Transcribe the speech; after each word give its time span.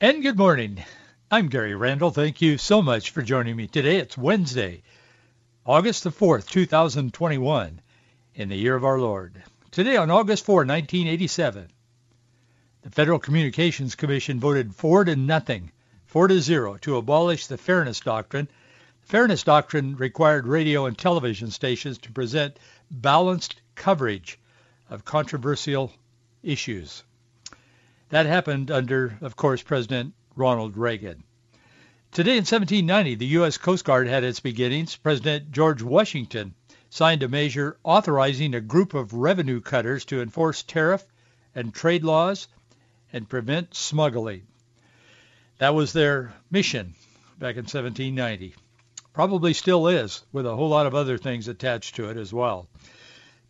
And 0.00 0.22
good 0.22 0.38
morning. 0.38 0.84
I'm 1.28 1.48
Gary 1.48 1.74
Randall. 1.74 2.12
Thank 2.12 2.40
you 2.40 2.56
so 2.56 2.80
much 2.80 3.10
for 3.10 3.20
joining 3.20 3.56
me 3.56 3.66
today. 3.66 3.96
It's 3.96 4.16
Wednesday, 4.16 4.84
August 5.66 6.04
the 6.04 6.12
4th, 6.12 6.48
2021, 6.48 7.80
in 8.36 8.48
the 8.48 8.54
year 8.54 8.76
of 8.76 8.84
our 8.84 9.00
Lord. 9.00 9.42
Today 9.72 9.96
on 9.96 10.08
August 10.08 10.44
4, 10.44 10.58
1987, 10.58 11.66
the 12.82 12.90
Federal 12.90 13.18
Communications 13.18 13.96
Commission 13.96 14.38
voted 14.38 14.72
4 14.72 15.06
to 15.06 15.16
nothing, 15.16 15.72
4 16.06 16.28
to 16.28 16.40
0, 16.40 16.76
to 16.76 16.96
abolish 16.96 17.48
the 17.48 17.58
Fairness 17.58 17.98
Doctrine. 17.98 18.46
The 19.00 19.08
Fairness 19.08 19.42
Doctrine 19.42 19.96
required 19.96 20.46
radio 20.46 20.86
and 20.86 20.96
television 20.96 21.50
stations 21.50 21.98
to 21.98 22.12
present 22.12 22.56
balanced 22.88 23.60
coverage 23.74 24.38
of 24.88 25.04
controversial 25.04 25.92
issues. 26.44 27.02
That 28.10 28.26
happened 28.26 28.70
under, 28.70 29.18
of 29.20 29.36
course, 29.36 29.62
President 29.62 30.14
Ronald 30.34 30.76
Reagan. 30.76 31.24
Today 32.10 32.32
in 32.32 32.44
1790, 32.46 33.16
the 33.16 33.26
U.S. 33.26 33.58
Coast 33.58 33.84
Guard 33.84 34.08
had 34.08 34.24
its 34.24 34.40
beginnings. 34.40 34.96
President 34.96 35.52
George 35.52 35.82
Washington 35.82 36.54
signed 36.88 37.22
a 37.22 37.28
measure 37.28 37.76
authorizing 37.84 38.54
a 38.54 38.62
group 38.62 38.94
of 38.94 39.12
revenue 39.12 39.60
cutters 39.60 40.06
to 40.06 40.22
enforce 40.22 40.62
tariff 40.62 41.04
and 41.54 41.74
trade 41.74 42.02
laws 42.02 42.48
and 43.12 43.28
prevent 43.28 43.74
smuggling. 43.74 44.46
That 45.58 45.74
was 45.74 45.92
their 45.92 46.32
mission 46.50 46.94
back 47.38 47.56
in 47.56 47.64
1790. 47.64 48.54
Probably 49.12 49.52
still 49.52 49.86
is, 49.86 50.22
with 50.32 50.46
a 50.46 50.56
whole 50.56 50.70
lot 50.70 50.86
of 50.86 50.94
other 50.94 51.18
things 51.18 51.46
attached 51.46 51.96
to 51.96 52.08
it 52.08 52.16
as 52.16 52.32
well. 52.32 52.68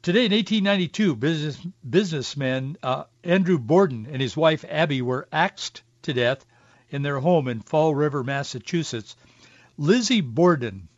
Today 0.00 0.26
in 0.26 0.32
1892, 0.32 1.16
business, 1.16 1.56
businessman 1.88 2.76
uh, 2.84 3.04
Andrew 3.24 3.58
Borden 3.58 4.06
and 4.10 4.22
his 4.22 4.36
wife 4.36 4.64
Abby 4.68 5.02
were 5.02 5.26
axed 5.32 5.82
to 6.02 6.12
death 6.12 6.46
in 6.88 7.02
their 7.02 7.18
home 7.18 7.48
in 7.48 7.60
Fall 7.60 7.96
River, 7.96 8.22
Massachusetts. 8.22 9.16
Lizzie 9.76 10.20
Borden, 10.20 10.88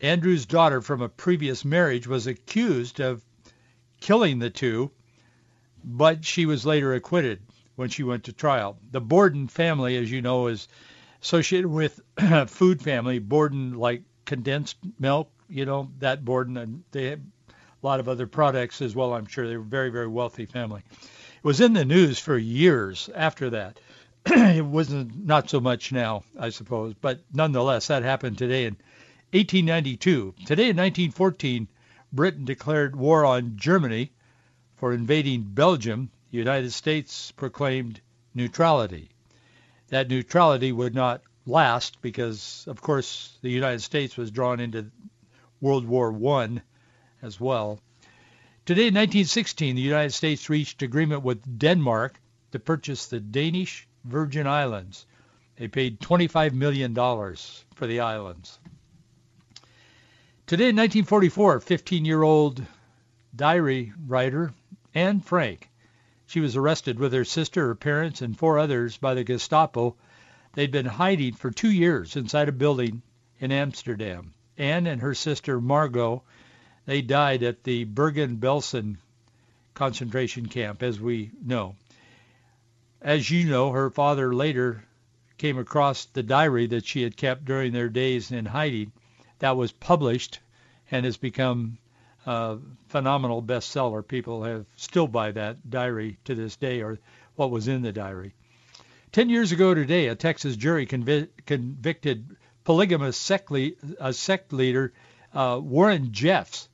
Andrew's 0.00 0.46
daughter 0.46 0.80
from 0.80 1.02
a 1.02 1.08
previous 1.10 1.66
marriage, 1.66 2.06
was 2.06 2.26
accused 2.26 2.98
of 2.98 3.22
killing 4.00 4.38
the 4.38 4.50
two, 4.50 4.90
but 5.84 6.24
she 6.24 6.46
was 6.46 6.64
later 6.64 6.94
acquitted 6.94 7.42
when 7.76 7.90
she 7.90 8.02
went 8.02 8.24
to 8.24 8.32
trial. 8.32 8.78
The 8.90 9.02
Borden 9.02 9.48
family, 9.48 9.98
as 9.98 10.10
you 10.10 10.22
know, 10.22 10.46
is 10.46 10.66
associated 11.22 11.68
with 11.68 12.00
food 12.46 12.80
family. 12.80 13.18
Borden, 13.18 13.74
like 13.74 14.02
condensed 14.24 14.78
milk, 14.98 15.30
you 15.50 15.66
know, 15.66 15.90
that 15.98 16.24
Borden, 16.24 16.56
and 16.56 16.84
they 16.90 17.18
a 17.82 17.86
lot 17.86 18.00
of 18.00 18.08
other 18.08 18.26
products 18.26 18.82
as 18.82 18.94
well, 18.94 19.14
I'm 19.14 19.26
sure. 19.26 19.48
They 19.48 19.56
were 19.56 19.62
very, 19.62 19.90
very 19.90 20.06
wealthy 20.06 20.44
family. 20.44 20.82
It 20.90 21.44
was 21.44 21.60
in 21.60 21.72
the 21.72 21.84
news 21.84 22.18
for 22.18 22.36
years 22.36 23.08
after 23.14 23.50
that. 23.50 23.80
it 24.26 24.64
wasn't 24.64 25.24
not 25.24 25.48
so 25.48 25.60
much 25.60 25.90
now, 25.90 26.22
I 26.38 26.50
suppose, 26.50 26.94
but 27.00 27.20
nonetheless, 27.32 27.86
that 27.86 28.02
happened 28.02 28.36
today 28.36 28.66
in 28.66 28.74
1892. 29.32 30.34
Today 30.44 30.68
in 30.70 30.76
1914, 30.76 31.68
Britain 32.12 32.44
declared 32.44 32.96
war 32.96 33.24
on 33.24 33.56
Germany 33.56 34.12
for 34.76 34.92
invading 34.92 35.42
Belgium. 35.42 36.10
The 36.32 36.38
United 36.38 36.72
States 36.72 37.32
proclaimed 37.32 38.02
neutrality. 38.34 39.08
That 39.88 40.08
neutrality 40.08 40.72
would 40.72 40.94
not 40.94 41.22
last 41.46 42.02
because, 42.02 42.64
of 42.68 42.82
course, 42.82 43.38
the 43.40 43.50
United 43.50 43.80
States 43.80 44.18
was 44.18 44.30
drawn 44.30 44.60
into 44.60 44.90
World 45.62 45.86
War 45.86 46.12
One 46.12 46.60
as 47.22 47.40
well. 47.40 47.80
Today 48.66 48.88
in 48.88 48.94
1916, 48.94 49.74
the 49.74 49.82
United 49.82 50.12
States 50.12 50.48
reached 50.48 50.82
agreement 50.82 51.22
with 51.22 51.58
Denmark 51.58 52.20
to 52.52 52.58
purchase 52.58 53.06
the 53.06 53.20
Danish 53.20 53.88
Virgin 54.04 54.46
Islands. 54.46 55.06
They 55.56 55.68
paid 55.68 56.00
$25 56.00 56.52
million 56.52 56.94
for 56.94 57.86
the 57.86 58.00
islands. 58.00 58.58
Today 60.46 60.70
in 60.70 60.76
1944, 60.76 61.60
15-year-old 61.60 62.64
diary 63.34 63.92
writer 64.06 64.52
Anne 64.94 65.20
Frank. 65.20 65.68
She 66.26 66.40
was 66.40 66.56
arrested 66.56 66.98
with 66.98 67.12
her 67.12 67.24
sister, 67.24 67.68
her 67.68 67.74
parents, 67.74 68.22
and 68.22 68.36
four 68.36 68.58
others 68.58 68.96
by 68.96 69.14
the 69.14 69.24
Gestapo. 69.24 69.96
They'd 70.54 70.70
been 70.70 70.86
hiding 70.86 71.34
for 71.34 71.50
two 71.50 71.70
years 71.70 72.16
inside 72.16 72.48
a 72.48 72.52
building 72.52 73.02
in 73.38 73.52
Amsterdam. 73.52 74.34
Anne 74.58 74.86
and 74.86 75.00
her 75.00 75.14
sister 75.14 75.60
Margot 75.60 76.22
they 76.90 77.02
died 77.02 77.44
at 77.44 77.62
the 77.62 77.84
Bergen-Belsen 77.84 78.96
concentration 79.74 80.46
camp, 80.46 80.82
as 80.82 80.98
we 80.98 81.30
know. 81.40 81.76
As 83.00 83.30
you 83.30 83.48
know, 83.48 83.70
her 83.70 83.90
father 83.90 84.34
later 84.34 84.82
came 85.38 85.56
across 85.56 86.06
the 86.06 86.24
diary 86.24 86.66
that 86.66 86.84
she 86.84 87.04
had 87.04 87.16
kept 87.16 87.44
during 87.44 87.72
their 87.72 87.88
days 87.88 88.32
in 88.32 88.44
hiding. 88.44 88.90
That 89.38 89.56
was 89.56 89.70
published 89.70 90.40
and 90.90 91.04
has 91.04 91.16
become 91.16 91.78
a 92.26 92.58
phenomenal 92.88 93.40
bestseller. 93.40 94.02
People 94.04 94.42
have 94.42 94.66
still 94.74 95.06
buy 95.06 95.30
that 95.30 95.70
diary 95.70 96.18
to 96.24 96.34
this 96.34 96.56
day, 96.56 96.80
or 96.80 96.98
what 97.36 97.52
was 97.52 97.68
in 97.68 97.82
the 97.82 97.92
diary. 97.92 98.34
Ten 99.12 99.30
years 99.30 99.52
ago 99.52 99.74
today, 99.74 100.08
a 100.08 100.16
Texas 100.16 100.56
jury 100.56 100.86
convi- 100.86 101.28
convicted 101.46 102.36
polygamous 102.64 103.16
sect, 103.16 103.48
le- 103.52 104.12
sect 104.12 104.52
leader 104.52 104.92
uh, 105.32 105.60
Warren 105.62 106.10
Jeffs 106.10 106.68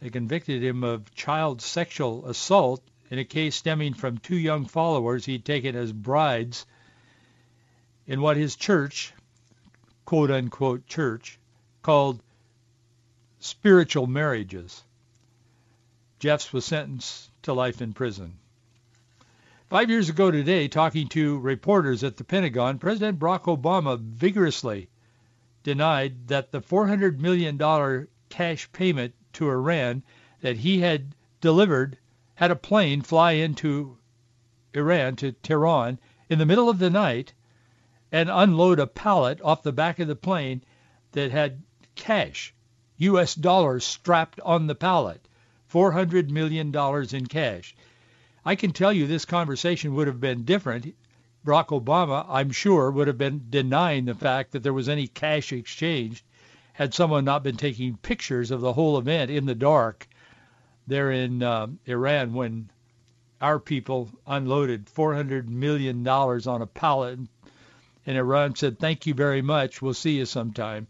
they 0.00 0.08
convicted 0.10 0.62
him 0.62 0.82
of 0.82 1.14
child 1.14 1.60
sexual 1.60 2.26
assault 2.26 2.82
in 3.10 3.18
a 3.18 3.24
case 3.24 3.54
stemming 3.54 3.92
from 3.92 4.16
two 4.16 4.36
young 4.36 4.64
followers 4.64 5.26
he'd 5.26 5.44
taken 5.44 5.76
as 5.76 5.92
brides 5.92 6.64
in 8.06 8.20
what 8.20 8.36
his 8.36 8.56
church, 8.56 9.12
quote 10.06 10.30
unquote 10.30 10.86
church, 10.86 11.38
called 11.82 12.22
spiritual 13.40 14.06
marriages. 14.06 14.82
Jeffs 16.18 16.52
was 16.52 16.64
sentenced 16.64 17.30
to 17.42 17.52
life 17.52 17.82
in 17.82 17.92
prison. 17.92 18.38
Five 19.68 19.90
years 19.90 20.08
ago 20.08 20.30
today, 20.30 20.66
talking 20.66 21.08
to 21.08 21.38
reporters 21.38 22.02
at 22.02 22.16
the 22.16 22.24
Pentagon, 22.24 22.78
President 22.78 23.18
Barack 23.18 23.44
Obama 23.44 23.98
vigorously 23.98 24.88
denied 25.62 26.28
that 26.28 26.50
the 26.50 26.60
$400 26.60 27.18
million 27.20 28.08
cash 28.28 28.70
payment 28.72 29.14
to 29.32 29.48
Iran 29.48 30.02
that 30.40 30.56
he 30.56 30.80
had 30.80 31.14
delivered, 31.40 31.96
had 32.34 32.50
a 32.50 32.56
plane 32.56 33.02
fly 33.02 33.32
into 33.32 33.96
Iran 34.74 35.14
to 35.16 35.32
Tehran 35.32 35.98
in 36.28 36.38
the 36.38 36.46
middle 36.46 36.68
of 36.68 36.78
the 36.78 36.90
night 36.90 37.32
and 38.10 38.28
unload 38.28 38.80
a 38.80 38.86
pallet 38.86 39.40
off 39.42 39.62
the 39.62 39.72
back 39.72 39.98
of 39.98 40.08
the 40.08 40.16
plane 40.16 40.64
that 41.12 41.30
had 41.30 41.62
cash, 41.94 42.54
U.S. 42.96 43.34
dollars 43.34 43.84
strapped 43.84 44.40
on 44.40 44.66
the 44.66 44.74
pallet, 44.74 45.28
$400 45.72 46.30
million 46.30 46.74
in 47.14 47.26
cash. 47.26 47.76
I 48.44 48.56
can 48.56 48.72
tell 48.72 48.92
you 48.92 49.06
this 49.06 49.24
conversation 49.24 49.94
would 49.94 50.06
have 50.06 50.20
been 50.20 50.44
different. 50.44 50.94
Barack 51.44 51.68
Obama, 51.68 52.26
I'm 52.28 52.50
sure, 52.50 52.90
would 52.90 53.06
have 53.06 53.18
been 53.18 53.46
denying 53.48 54.06
the 54.06 54.14
fact 54.14 54.52
that 54.52 54.62
there 54.62 54.72
was 54.72 54.88
any 54.88 55.06
cash 55.06 55.52
exchanged 55.52 56.24
had 56.72 56.94
someone 56.94 57.24
not 57.24 57.42
been 57.42 57.56
taking 57.56 57.96
pictures 57.96 58.50
of 58.50 58.60
the 58.60 58.72
whole 58.72 58.98
event 58.98 59.30
in 59.30 59.46
the 59.46 59.54
dark 59.54 60.08
there 60.86 61.10
in 61.10 61.42
uh, 61.42 61.66
Iran 61.86 62.32
when 62.32 62.70
our 63.40 63.58
people 63.58 64.10
unloaded 64.26 64.86
$400 64.86 65.48
million 65.48 66.06
on 66.06 66.62
a 66.62 66.66
pallet 66.66 67.20
in 68.06 68.16
Iran 68.16 68.54
said, 68.54 68.78
thank 68.78 69.06
you 69.06 69.14
very 69.14 69.42
much. 69.42 69.80
We'll 69.80 69.94
see 69.94 70.18
you 70.18 70.26
sometime. 70.26 70.86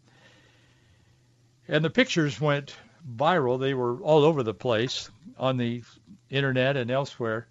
And 1.67 1.83
the 1.83 1.89
pictures 1.89 2.39
went 2.39 2.75
viral. 3.15 3.59
They 3.59 3.73
were 3.73 3.97
all 4.01 4.23
over 4.23 4.43
the 4.43 4.53
place 4.53 5.09
on 5.37 5.57
the 5.57 5.83
internet 6.29 6.77
and 6.77 6.89
elsewhere. 6.89 7.47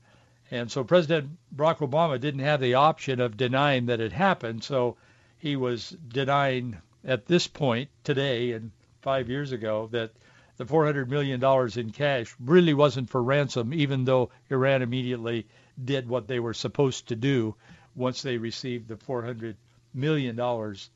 And 0.51 0.71
so 0.71 0.83
President 0.83 1.39
Barack 1.55 1.79
Obama 1.79 2.21
didn't 2.21 2.41
have 2.41 2.61
the 2.61 2.75
option 2.75 3.21
of 3.21 3.37
denying 3.37 3.87
that 3.87 4.01
it 4.01 4.13
happened. 4.13 4.65
So 4.65 4.97
he 5.39 5.57
was 5.57 5.91
denying 6.09 6.79
at 7.05 7.27
this 7.27 7.47
point 7.47 7.91
today 8.05 8.53
and 8.53 8.71
five 9.01 9.29
years 9.29 9.53
ago 9.53 9.89
that 9.93 10.13
the 10.57 10.65
$400 10.65 11.09
million 11.09 11.43
in 11.79 11.91
cash 11.91 12.35
really 12.39 12.75
wasn't 12.75 13.09
for 13.09 13.23
ransom, 13.23 13.73
even 13.73 14.05
though 14.05 14.31
Iran 14.51 14.83
immediately 14.83 15.47
did 15.83 16.09
what 16.09 16.29
they 16.29 16.39
were 16.39 16.53
supposed 16.53 17.09
to 17.09 17.17
do 17.17 17.55
once 17.95 18.23
they 18.23 18.37
received 18.37 18.89
the 18.89 18.97
400 18.97 19.57
million 19.95 20.37
dollars 20.37 20.91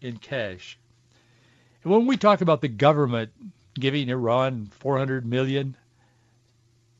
in 0.00 0.16
cash. 0.16 0.78
And 1.82 1.92
when 1.92 2.06
we 2.06 2.16
talk 2.16 2.40
about 2.40 2.60
the 2.60 2.68
government 2.68 3.30
giving 3.74 4.08
Iran 4.08 4.70
400 4.80 5.26
million 5.26 5.76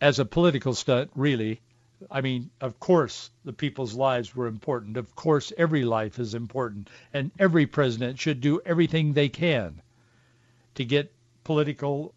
as 0.01 0.19
a 0.19 0.25
political 0.25 0.75
stunt, 0.75 1.11
really, 1.15 1.61
I 2.11 2.21
mean, 2.21 2.51
of 2.61 2.79
course, 2.79 3.31
the 3.45 3.53
people's 3.53 3.95
lives 3.95 4.35
were 4.35 4.47
important. 4.47 4.97
Of 4.97 5.15
course, 5.15 5.53
every 5.57 5.85
life 5.85 6.19
is 6.19 6.35
important, 6.35 6.91
and 7.13 7.31
every 7.39 7.67
president 7.67 8.19
should 8.19 8.41
do 8.41 8.61
everything 8.67 9.13
they 9.13 9.29
can 9.29 9.81
to 10.75 10.85
get 10.85 11.13
political 11.45 12.15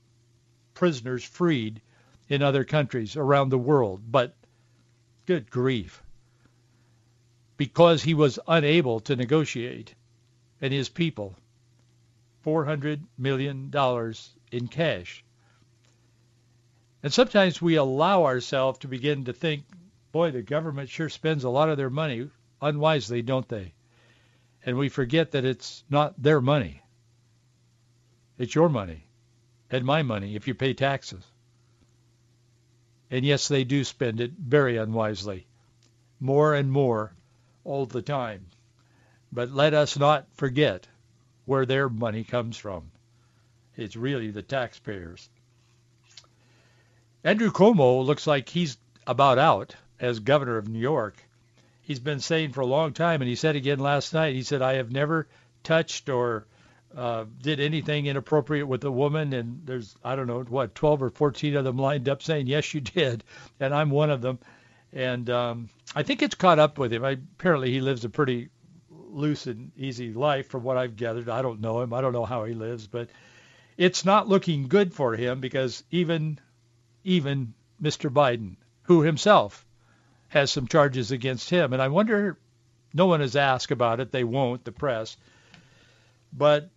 prisoners 0.73 1.23
freed 1.23 1.81
in 2.27 2.41
other 2.41 2.63
countries 2.63 3.15
around 3.15 3.49
the 3.49 3.57
world. 3.57 4.11
But 4.11 4.35
good 5.25 5.49
grief. 5.49 6.03
Because 7.55 8.03
he 8.03 8.13
was 8.13 8.39
unable 8.47 8.99
to 9.01 9.15
negotiate 9.15 9.95
and 10.61 10.73
his 10.73 10.89
people 10.89 11.35
$400 12.45 13.01
million 13.17 13.71
in 14.51 14.67
cash. 14.67 15.23
And 17.01 17.13
sometimes 17.13 17.61
we 17.61 17.75
allow 17.75 18.25
ourselves 18.25 18.79
to 18.79 18.87
begin 18.87 19.25
to 19.25 19.33
think, 19.33 19.63
boy, 20.11 20.31
the 20.31 20.41
government 20.41 20.89
sure 20.89 21.09
spends 21.09 21.43
a 21.43 21.49
lot 21.49 21.69
of 21.69 21.77
their 21.77 21.89
money 21.89 22.29
unwisely, 22.61 23.21
don't 23.21 23.47
they? 23.47 23.73
And 24.65 24.77
we 24.77 24.89
forget 24.89 25.31
that 25.31 25.45
it's 25.45 25.83
not 25.89 26.21
their 26.21 26.41
money. 26.41 26.81
It's 28.37 28.53
your 28.53 28.69
money 28.69 29.05
and 29.69 29.85
my 29.85 30.03
money 30.03 30.35
if 30.35 30.47
you 30.47 30.53
pay 30.53 30.73
taxes. 30.73 31.23
And 33.11 33.25
yes, 33.25 33.47
they 33.47 33.63
do 33.63 33.83
spend 33.83 34.19
it 34.19 34.31
very 34.31 34.77
unwisely, 34.77 35.47
more 36.19 36.53
and 36.53 36.71
more 36.71 37.13
all 37.63 37.85
the 37.85 38.01
time. 38.01 38.45
But 39.31 39.51
let 39.51 39.73
us 39.73 39.97
not 39.97 40.27
forget 40.33 40.87
where 41.45 41.65
their 41.65 41.89
money 41.89 42.23
comes 42.23 42.57
from. 42.57 42.91
It's 43.75 43.95
really 43.95 44.31
the 44.31 44.43
taxpayers. 44.43 45.29
Andrew 47.23 47.51
Cuomo 47.51 48.05
looks 48.05 48.27
like 48.27 48.47
he's 48.47 48.77
about 49.05 49.37
out 49.37 49.75
as 49.99 50.19
governor 50.19 50.57
of 50.57 50.69
New 50.69 50.79
York. 50.79 51.21
He's 51.81 51.99
been 51.99 52.21
saying 52.21 52.53
for 52.53 52.61
a 52.61 52.65
long 52.65 52.93
time, 52.93 53.21
and 53.21 53.27
he 53.27 53.35
said 53.35 53.55
again 53.55 53.79
last 53.79 54.13
night, 54.13 54.35
he 54.35 54.43
said, 54.43 54.61
I 54.61 54.75
have 54.75 54.91
never 54.91 55.27
touched 55.63 56.07
or 56.07 56.45
uh, 56.95 57.25
did 57.41 57.59
anything 57.59 58.05
inappropriate 58.05 58.67
with 58.67 58.83
a 58.85 58.91
woman. 58.91 59.33
And 59.33 59.65
there's, 59.65 59.95
I 60.03 60.15
don't 60.15 60.27
know, 60.27 60.43
what, 60.43 60.75
12 60.75 61.03
or 61.03 61.09
14 61.09 61.57
of 61.57 61.65
them 61.65 61.77
lined 61.77 62.07
up 62.07 62.23
saying, 62.23 62.47
yes, 62.47 62.73
you 62.73 62.81
did. 62.81 63.23
And 63.59 63.73
I'm 63.73 63.89
one 63.89 64.09
of 64.09 64.21
them. 64.21 64.39
And 64.93 65.29
um, 65.29 65.69
I 65.93 66.03
think 66.03 66.21
it's 66.21 66.35
caught 66.35 66.59
up 66.59 66.77
with 66.77 66.93
him. 66.93 67.03
I, 67.03 67.11
apparently 67.11 67.71
he 67.71 67.81
lives 67.81 68.05
a 68.05 68.09
pretty 68.09 68.49
loose 68.89 69.45
and 69.45 69.71
easy 69.75 70.13
life 70.13 70.47
from 70.47 70.63
what 70.63 70.77
I've 70.77 70.95
gathered. 70.95 71.27
I 71.27 71.41
don't 71.41 71.59
know 71.59 71.81
him. 71.81 71.93
I 71.93 71.99
don't 71.99 72.13
know 72.13 72.25
how 72.25 72.45
he 72.45 72.53
lives, 72.53 72.87
but 72.87 73.09
it's 73.75 74.05
not 74.05 74.29
looking 74.29 74.69
good 74.69 74.93
for 74.93 75.15
him 75.15 75.41
because 75.41 75.83
even 75.91 76.39
even 77.03 77.53
Mr. 77.81 78.09
Biden, 78.09 78.55
who 78.83 79.01
himself 79.01 79.65
has 80.29 80.51
some 80.51 80.67
charges 80.67 81.11
against 81.11 81.49
him. 81.49 81.73
And 81.73 81.81
I 81.81 81.87
wonder, 81.87 82.37
no 82.93 83.05
one 83.05 83.19
has 83.19 83.35
asked 83.35 83.71
about 83.71 83.99
it. 83.99 84.11
They 84.11 84.23
won't, 84.23 84.63
the 84.63 84.71
press. 84.71 85.17
But 86.31 86.69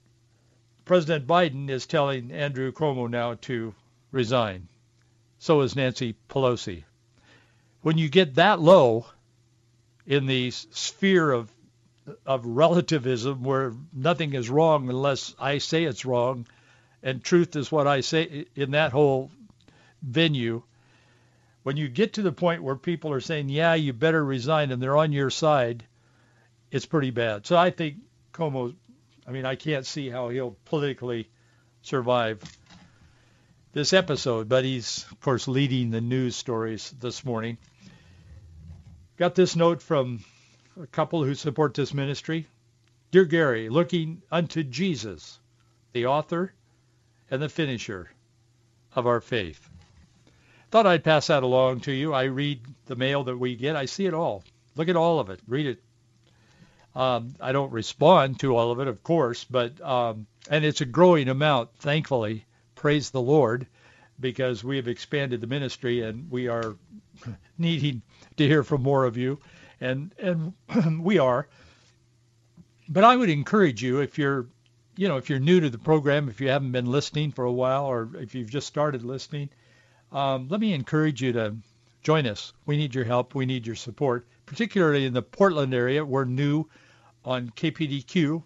President 0.84 1.26
Biden 1.26 1.68
is 1.68 1.86
telling 1.86 2.32
Andrew 2.32 2.72
Cuomo 2.72 3.08
now 3.08 3.34
to 3.42 3.74
resign. 4.10 4.68
So 5.38 5.60
is 5.60 5.76
Nancy 5.76 6.14
Pelosi. 6.28 6.84
When 7.82 7.98
you 7.98 8.08
get 8.08 8.36
that 8.36 8.60
low 8.60 9.06
in 10.06 10.26
the 10.26 10.50
sphere 10.50 11.30
of 11.30 11.52
of 12.26 12.44
relativism 12.44 13.44
where 13.44 13.72
nothing 13.92 14.34
is 14.34 14.50
wrong 14.50 14.88
unless 14.88 15.36
I 15.38 15.58
say 15.58 15.84
it's 15.84 16.04
wrong 16.04 16.46
and 17.02 17.22
truth 17.22 17.54
is 17.54 17.70
what 17.70 17.86
I 17.86 18.00
say 18.00 18.46
in 18.56 18.72
that 18.72 18.90
whole 18.90 19.30
venue, 20.02 20.62
when 21.62 21.76
you 21.76 21.88
get 21.88 22.14
to 22.14 22.22
the 22.22 22.32
point 22.32 22.62
where 22.62 22.76
people 22.76 23.12
are 23.12 23.20
saying, 23.20 23.48
yeah, 23.48 23.74
you 23.74 23.92
better 23.92 24.24
resign 24.24 24.70
and 24.70 24.82
they're 24.82 24.96
on 24.96 25.12
your 25.12 25.30
side, 25.30 25.84
it's 26.70 26.86
pretty 26.86 27.10
bad. 27.10 27.46
So 27.46 27.56
I 27.56 27.70
think 27.70 27.96
Cuomo, 28.32 28.74
I 29.26 29.30
mean, 29.30 29.46
I 29.46 29.54
can't 29.54 29.86
see 29.86 30.10
how 30.10 30.28
he'll 30.28 30.56
politically 30.64 31.28
survive 31.82 32.42
this 33.72 33.92
episode, 33.92 34.48
but 34.48 34.64
he's, 34.64 35.06
of 35.10 35.20
course, 35.20 35.48
leading 35.48 35.90
the 35.90 36.00
news 36.00 36.36
stories 36.36 36.92
this 37.00 37.24
morning. 37.24 37.58
Got 39.16 39.34
this 39.34 39.54
note 39.56 39.82
from 39.82 40.24
a 40.80 40.86
couple 40.86 41.24
who 41.24 41.34
support 41.34 41.74
this 41.74 41.94
ministry. 41.94 42.48
Dear 43.10 43.24
Gary, 43.24 43.68
looking 43.68 44.22
unto 44.30 44.62
Jesus, 44.62 45.38
the 45.92 46.06
author 46.06 46.52
and 47.30 47.40
the 47.40 47.48
finisher 47.48 48.10
of 48.94 49.06
our 49.06 49.20
faith. 49.20 49.68
Thought 50.72 50.86
I'd 50.86 51.04
pass 51.04 51.26
that 51.26 51.42
along 51.42 51.80
to 51.80 51.92
you. 51.92 52.14
I 52.14 52.24
read 52.24 52.62
the 52.86 52.96
mail 52.96 53.24
that 53.24 53.36
we 53.36 53.56
get. 53.56 53.76
I 53.76 53.84
see 53.84 54.06
it 54.06 54.14
all. 54.14 54.42
Look 54.74 54.88
at 54.88 54.96
all 54.96 55.20
of 55.20 55.28
it. 55.28 55.38
Read 55.46 55.66
it. 55.66 55.82
Um, 56.94 57.34
I 57.42 57.52
don't 57.52 57.70
respond 57.72 58.40
to 58.40 58.56
all 58.56 58.70
of 58.70 58.80
it, 58.80 58.88
of 58.88 59.02
course, 59.02 59.44
but 59.44 59.78
um, 59.82 60.26
and 60.48 60.64
it's 60.64 60.80
a 60.80 60.86
growing 60.86 61.28
amount, 61.28 61.76
thankfully. 61.76 62.46
Praise 62.74 63.10
the 63.10 63.20
Lord, 63.20 63.66
because 64.18 64.64
we 64.64 64.76
have 64.76 64.88
expanded 64.88 65.42
the 65.42 65.46
ministry 65.46 66.00
and 66.00 66.30
we 66.30 66.48
are 66.48 66.74
needing 67.58 68.00
to 68.38 68.48
hear 68.48 68.62
from 68.62 68.82
more 68.82 69.04
of 69.04 69.18
you, 69.18 69.40
and 69.78 70.14
and 70.18 70.54
we 71.04 71.18
are. 71.18 71.48
But 72.88 73.04
I 73.04 73.14
would 73.14 73.28
encourage 73.28 73.82
you 73.82 74.00
if 74.00 74.16
you're, 74.16 74.46
you 74.96 75.06
know, 75.06 75.18
if 75.18 75.28
you're 75.28 75.38
new 75.38 75.60
to 75.60 75.68
the 75.68 75.76
program, 75.76 76.30
if 76.30 76.40
you 76.40 76.48
haven't 76.48 76.72
been 76.72 76.86
listening 76.86 77.30
for 77.30 77.44
a 77.44 77.52
while, 77.52 77.84
or 77.84 78.08
if 78.14 78.34
you've 78.34 78.50
just 78.50 78.66
started 78.66 79.04
listening, 79.04 79.50
um, 80.12 80.48
let 80.48 80.60
me 80.60 80.74
encourage 80.74 81.22
you 81.22 81.32
to 81.32 81.56
join 82.02 82.26
us. 82.26 82.52
We 82.66 82.76
need 82.76 82.94
your 82.94 83.04
help. 83.04 83.34
We 83.34 83.46
need 83.46 83.66
your 83.66 83.76
support, 83.76 84.26
particularly 84.44 85.06
in 85.06 85.14
the 85.14 85.22
Portland 85.22 85.72
area. 85.72 86.04
We're 86.04 86.24
new 86.24 86.68
on 87.24 87.50
KPDQ, 87.50 88.42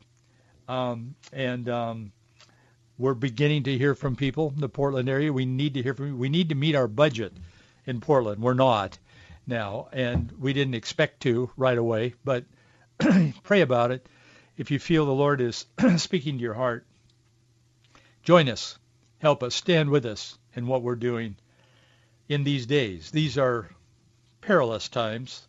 um, 0.68 1.14
and 1.32 1.68
um, 1.68 2.12
we're 2.98 3.14
beginning 3.14 3.64
to 3.64 3.76
hear 3.76 3.94
from 3.94 4.14
people 4.14 4.52
in 4.54 4.60
the 4.60 4.68
Portland 4.68 5.08
area. 5.08 5.32
We 5.32 5.46
need 5.46 5.74
to 5.74 5.82
hear 5.82 5.94
from 5.94 6.08
you. 6.08 6.16
We 6.16 6.28
need 6.28 6.50
to 6.50 6.54
meet 6.54 6.76
our 6.76 6.88
budget 6.88 7.32
in 7.84 8.00
Portland. 8.00 8.42
We're 8.42 8.54
not 8.54 8.98
now, 9.46 9.88
and 9.92 10.30
we 10.38 10.52
didn't 10.52 10.74
expect 10.74 11.20
to 11.22 11.50
right 11.56 11.78
away, 11.78 12.14
but 12.24 12.44
pray 13.42 13.62
about 13.62 13.90
it. 13.90 14.06
If 14.56 14.70
you 14.70 14.78
feel 14.78 15.04
the 15.04 15.12
Lord 15.12 15.40
is 15.40 15.66
speaking 15.96 16.36
to 16.36 16.42
your 16.42 16.54
heart, 16.54 16.86
join 18.22 18.48
us. 18.48 18.78
Help 19.18 19.42
us. 19.42 19.54
Stand 19.54 19.90
with 19.90 20.06
us 20.06 20.38
in 20.54 20.66
what 20.66 20.82
we're 20.82 20.94
doing 20.94 21.36
in 22.28 22.44
these 22.44 22.66
days. 22.66 23.10
These 23.10 23.38
are 23.38 23.70
perilous 24.40 24.88
times, 24.88 25.46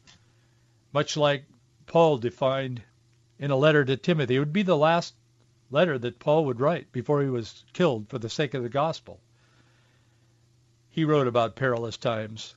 much 0.93 1.17
like 1.17 1.45
Paul 1.85 2.17
defined 2.17 2.81
in 3.39 3.51
a 3.51 3.55
letter 3.55 3.83
to 3.85 3.97
Timothy. 3.97 4.35
It 4.35 4.39
would 4.39 4.53
be 4.53 4.63
the 4.63 4.77
last 4.77 5.13
letter 5.69 5.97
that 5.97 6.19
Paul 6.19 6.45
would 6.45 6.59
write 6.59 6.91
before 6.91 7.21
he 7.21 7.29
was 7.29 7.63
killed 7.73 8.09
for 8.09 8.19
the 8.19 8.29
sake 8.29 8.53
of 8.53 8.63
the 8.63 8.69
gospel. 8.69 9.19
He 10.89 11.05
wrote 11.05 11.27
about 11.27 11.55
perilous 11.55 11.97
times. 11.97 12.55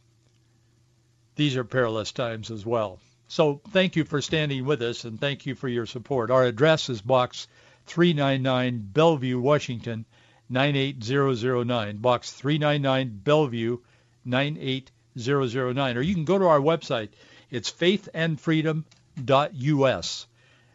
These 1.37 1.57
are 1.57 1.65
perilous 1.65 2.13
times 2.13 2.51
as 2.51 2.65
well. 2.65 3.01
So 3.29 3.61
thank 3.71 3.97
you 3.97 4.05
for 4.05 4.21
standing 4.21 4.65
with 4.65 4.83
us 4.83 5.05
and 5.05 5.21
thank 5.21 5.47
you 5.47 5.55
for 5.55 5.69
your 5.69 5.87
support. 5.87 6.31
Our 6.31 6.45
address 6.45 6.89
is 6.89 7.01
Box 7.01 7.47
399 7.87 8.89
Bellevue, 8.93 9.39
Washington 9.39 10.05
98009. 10.49 11.99
Box 11.99 12.33
399 12.33 13.21
Bellevue 13.23 13.79
98009. 14.27 15.97
Or 15.97 16.03
you 16.03 16.15
can 16.15 16.25
go 16.25 16.39
to 16.39 16.47
our 16.47 16.61
website. 16.61 17.11
It's 17.51 17.71
faithandfreedom.us. 17.71 20.27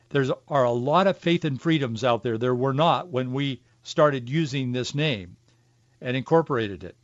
There 0.10 0.26
are 0.48 0.64
a 0.64 0.72
lot 0.72 1.08
of 1.08 1.18
faith 1.18 1.46
and 1.46 1.62
freedoms 1.62 2.04
out 2.04 2.24
there. 2.24 2.38
There 2.38 2.56
were 2.56 2.74
not 2.74 3.10
when 3.10 3.34
we 3.34 3.62
started 3.84 4.30
using 4.30 4.72
this 4.72 4.96
name 4.96 5.36
and 6.02 6.16
incorporated 6.16 6.84
it. 6.84 6.96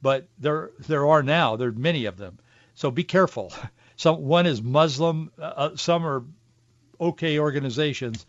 But 0.00 0.28
there 0.38 0.70
there 0.80 1.06
are 1.06 1.22
now. 1.22 1.56
There 1.56 1.70
are 1.70 1.72
many 1.72 2.04
of 2.04 2.16
them. 2.16 2.38
So 2.74 2.90
be 2.90 3.04
careful. 3.04 3.52
Some 3.96 4.22
one 4.22 4.46
is 4.46 4.62
Muslim. 4.62 5.30
Uh, 5.38 5.42
uh 5.42 5.76
some 5.76 6.06
are 6.06 6.24
okay 7.00 7.38
organizations, 7.38 8.26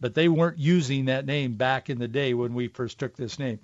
but 0.00 0.14
they 0.14 0.28
weren't 0.28 0.58
using 0.58 1.06
that 1.06 1.26
name 1.26 1.54
back 1.54 1.90
in 1.90 1.98
the 1.98 2.08
day 2.08 2.34
when 2.34 2.54
we 2.54 2.68
first 2.68 2.98
took 2.98 3.16
this 3.16 3.38
name 3.38 3.58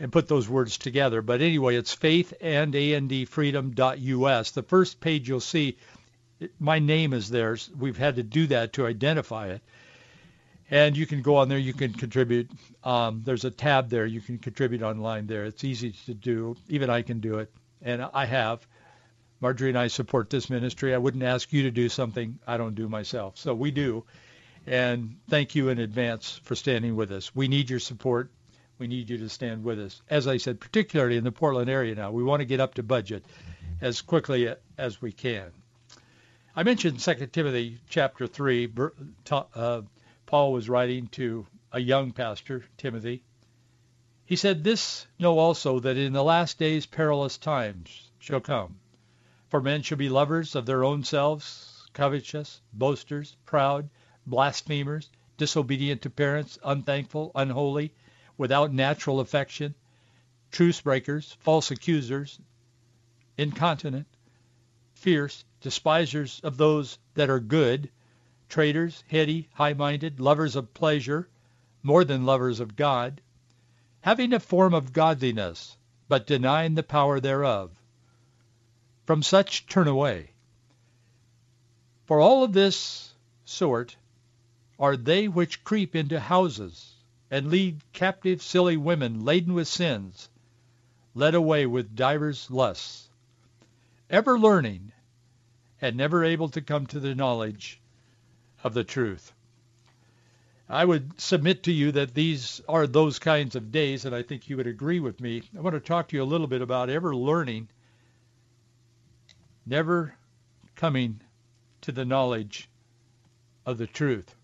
and 0.00 0.12
put 0.12 0.28
those 0.28 0.48
words 0.48 0.78
together. 0.78 1.20
But 1.22 1.40
anyway, 1.40 1.74
it's 1.76 1.96
faithandandfreedom.us. 1.96 4.50
The 4.52 4.62
first 4.62 5.00
page 5.00 5.28
you'll 5.28 5.40
see, 5.40 5.76
my 6.58 6.78
name 6.78 7.12
is 7.12 7.28
there. 7.28 7.58
We've 7.76 7.96
had 7.96 8.14
to 8.16 8.22
do 8.22 8.46
that 8.48 8.74
to 8.74 8.86
identify 8.86 9.48
it. 9.48 9.62
And 10.70 10.94
you 10.96 11.06
can 11.06 11.22
go 11.22 11.36
on 11.36 11.48
there. 11.48 11.56
You 11.58 11.72
can 11.72 11.94
contribute. 11.94 12.50
Um, 12.84 13.22
there's 13.24 13.46
a 13.46 13.50
tab 13.50 13.88
there. 13.88 14.04
You 14.04 14.20
can 14.20 14.36
contribute 14.38 14.82
online 14.82 15.26
there. 15.26 15.46
It's 15.46 15.64
easy 15.64 15.92
to 16.06 16.14
do. 16.14 16.56
Even 16.68 16.90
I 16.90 17.00
can 17.02 17.20
do 17.20 17.38
it, 17.38 17.50
and 17.80 18.06
I 18.12 18.26
have 18.26 18.66
Marjorie 19.40 19.70
and 19.70 19.78
I 19.78 19.86
support 19.86 20.30
this 20.30 20.50
ministry. 20.50 20.92
I 20.94 20.98
wouldn't 20.98 21.22
ask 21.22 21.52
you 21.52 21.62
to 21.62 21.70
do 21.70 21.88
something 21.88 22.38
I 22.46 22.58
don't 22.58 22.74
do 22.74 22.88
myself. 22.88 23.38
So 23.38 23.54
we 23.54 23.70
do. 23.70 24.04
And 24.66 25.16
thank 25.30 25.54
you 25.54 25.70
in 25.70 25.78
advance 25.78 26.38
for 26.44 26.54
standing 26.54 26.96
with 26.96 27.12
us. 27.12 27.34
We 27.34 27.48
need 27.48 27.70
your 27.70 27.78
support. 27.78 28.30
We 28.78 28.86
need 28.86 29.10
you 29.10 29.18
to 29.18 29.28
stand 29.28 29.64
with 29.64 29.80
us. 29.80 30.02
As 30.08 30.28
I 30.28 30.36
said, 30.36 30.60
particularly 30.60 31.16
in 31.16 31.24
the 31.24 31.32
Portland 31.32 31.68
area 31.68 31.94
now, 31.96 32.12
we 32.12 32.22
want 32.22 32.40
to 32.40 32.46
get 32.46 32.60
up 32.60 32.74
to 32.74 32.82
budget 32.82 33.24
as 33.80 34.00
quickly 34.02 34.54
as 34.76 35.02
we 35.02 35.10
can. 35.10 35.50
I 36.54 36.62
mentioned 36.62 37.00
2 37.00 37.26
Timothy 37.26 37.78
chapter 37.88 38.26
3. 38.26 38.72
Uh, 39.30 39.82
Paul 40.26 40.52
was 40.52 40.68
writing 40.68 41.08
to 41.08 41.46
a 41.72 41.80
young 41.80 42.12
pastor, 42.12 42.64
Timothy. 42.76 43.22
He 44.24 44.36
said, 44.36 44.62
This 44.62 45.06
know 45.18 45.38
also 45.38 45.80
that 45.80 45.96
in 45.96 46.12
the 46.12 46.22
last 46.22 46.58
days 46.58 46.86
perilous 46.86 47.38
times 47.38 48.10
shall 48.18 48.40
come. 48.40 48.78
For 49.48 49.60
men 49.60 49.82
shall 49.82 49.98
be 49.98 50.08
lovers 50.08 50.54
of 50.54 50.66
their 50.66 50.84
own 50.84 51.02
selves, 51.02 51.88
covetous, 51.94 52.60
boasters, 52.72 53.36
proud, 53.44 53.88
blasphemers, 54.26 55.08
disobedient 55.36 56.02
to 56.02 56.10
parents, 56.10 56.58
unthankful, 56.62 57.32
unholy, 57.34 57.92
without 58.38 58.72
natural 58.72 59.20
affection, 59.20 59.74
truce 60.52 60.80
breakers, 60.80 61.36
false 61.40 61.70
accusers, 61.70 62.38
incontinent, 63.36 64.06
fierce, 64.94 65.44
despisers 65.60 66.40
of 66.44 66.56
those 66.56 66.98
that 67.14 67.28
are 67.28 67.40
good, 67.40 67.90
traitors, 68.48 69.04
heady, 69.08 69.48
high-minded, 69.54 70.20
lovers 70.20 70.56
of 70.56 70.72
pleasure, 70.72 71.28
more 71.82 72.04
than 72.04 72.24
lovers 72.24 72.60
of 72.60 72.76
God, 72.76 73.20
having 74.00 74.32
a 74.32 74.40
form 74.40 74.72
of 74.72 74.92
godliness, 74.92 75.76
but 76.08 76.26
denying 76.26 76.74
the 76.74 76.82
power 76.82 77.20
thereof. 77.20 77.70
From 79.04 79.22
such 79.22 79.66
turn 79.66 79.88
away. 79.88 80.30
For 82.06 82.20
all 82.20 82.44
of 82.44 82.52
this 82.52 83.12
sort 83.44 83.96
are 84.78 84.96
they 84.96 85.28
which 85.28 85.64
creep 85.64 85.96
into 85.96 86.20
houses 86.20 86.94
and 87.30 87.50
lead 87.50 87.80
captive 87.92 88.42
silly 88.42 88.76
women 88.76 89.24
laden 89.24 89.54
with 89.54 89.68
sins, 89.68 90.28
led 91.14 91.34
away 91.34 91.66
with 91.66 91.96
divers 91.96 92.50
lusts, 92.50 93.08
ever 94.08 94.38
learning 94.38 94.92
and 95.80 95.96
never 95.96 96.24
able 96.24 96.48
to 96.48 96.60
come 96.60 96.86
to 96.86 97.00
the 97.00 97.14
knowledge 97.14 97.80
of 98.64 98.74
the 98.74 98.84
truth. 98.84 99.32
I 100.68 100.84
would 100.84 101.18
submit 101.18 101.62
to 101.62 101.72
you 101.72 101.92
that 101.92 102.14
these 102.14 102.60
are 102.68 102.86
those 102.86 103.18
kinds 103.18 103.56
of 103.56 103.72
days, 103.72 104.04
and 104.04 104.14
I 104.14 104.22
think 104.22 104.48
you 104.48 104.56
would 104.58 104.66
agree 104.66 105.00
with 105.00 105.20
me. 105.20 105.42
I 105.56 105.60
want 105.60 105.74
to 105.74 105.80
talk 105.80 106.08
to 106.08 106.16
you 106.16 106.22
a 106.22 106.24
little 106.24 106.46
bit 106.46 106.60
about 106.60 106.90
ever 106.90 107.16
learning, 107.16 107.68
never 109.64 110.14
coming 110.74 111.20
to 111.82 111.92
the 111.92 112.04
knowledge 112.04 112.68
of 113.64 113.78
the 113.78 113.86
truth. 113.86 114.34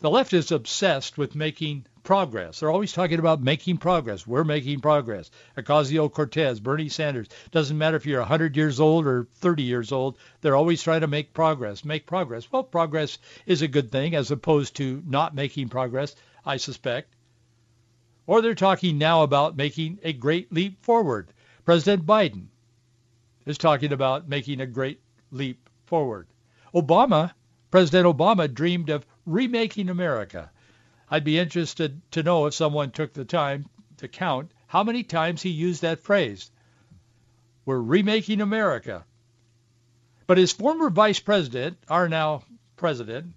The 0.00 0.10
left 0.10 0.32
is 0.32 0.52
obsessed 0.52 1.18
with 1.18 1.34
making 1.34 1.84
progress. 2.04 2.60
They're 2.60 2.70
always 2.70 2.92
talking 2.92 3.18
about 3.18 3.42
making 3.42 3.78
progress. 3.78 4.28
We're 4.28 4.44
making 4.44 4.78
progress. 4.80 5.28
Ocasio-Cortez, 5.56 6.60
Bernie 6.60 6.88
Sanders. 6.88 7.26
Doesn't 7.50 7.76
matter 7.76 7.96
if 7.96 8.06
you're 8.06 8.20
100 8.20 8.56
years 8.56 8.78
old 8.78 9.08
or 9.08 9.26
30 9.40 9.64
years 9.64 9.90
old. 9.90 10.16
They're 10.40 10.54
always 10.54 10.84
trying 10.84 11.00
to 11.00 11.08
make 11.08 11.34
progress, 11.34 11.84
make 11.84 12.06
progress. 12.06 12.50
Well, 12.52 12.62
progress 12.62 13.18
is 13.44 13.60
a 13.60 13.66
good 13.66 13.90
thing 13.90 14.14
as 14.14 14.30
opposed 14.30 14.76
to 14.76 15.02
not 15.04 15.34
making 15.34 15.68
progress, 15.68 16.14
I 16.46 16.58
suspect. 16.58 17.12
Or 18.28 18.40
they're 18.40 18.54
talking 18.54 18.98
now 18.98 19.24
about 19.24 19.56
making 19.56 19.98
a 20.04 20.12
great 20.12 20.52
leap 20.52 20.80
forward. 20.84 21.32
President 21.64 22.06
Biden 22.06 22.46
is 23.46 23.58
talking 23.58 23.92
about 23.92 24.28
making 24.28 24.60
a 24.60 24.66
great 24.66 25.00
leap 25.32 25.68
forward. 25.86 26.28
Obama, 26.72 27.32
President 27.72 28.06
Obama 28.06 28.52
dreamed 28.52 28.90
of 28.90 29.04
remaking 29.28 29.88
America. 29.90 30.50
I'd 31.10 31.24
be 31.24 31.38
interested 31.38 32.00
to 32.12 32.22
know 32.22 32.46
if 32.46 32.54
someone 32.54 32.90
took 32.90 33.12
the 33.12 33.24
time 33.24 33.66
to 33.98 34.08
count 34.08 34.50
how 34.66 34.84
many 34.84 35.02
times 35.02 35.42
he 35.42 35.50
used 35.50 35.82
that 35.82 36.00
phrase. 36.00 36.50
We're 37.64 37.80
remaking 37.80 38.40
America. 38.40 39.04
But 40.26 40.38
his 40.38 40.52
former 40.52 40.90
vice 40.90 41.20
president, 41.20 41.78
our 41.88 42.08
now 42.08 42.42
president, 42.76 43.34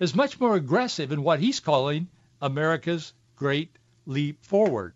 is 0.00 0.14
much 0.14 0.40
more 0.40 0.56
aggressive 0.56 1.12
in 1.12 1.22
what 1.22 1.40
he's 1.40 1.60
calling 1.60 2.08
America's 2.40 3.12
Great 3.36 3.76
Leap 4.06 4.44
Forward. 4.44 4.94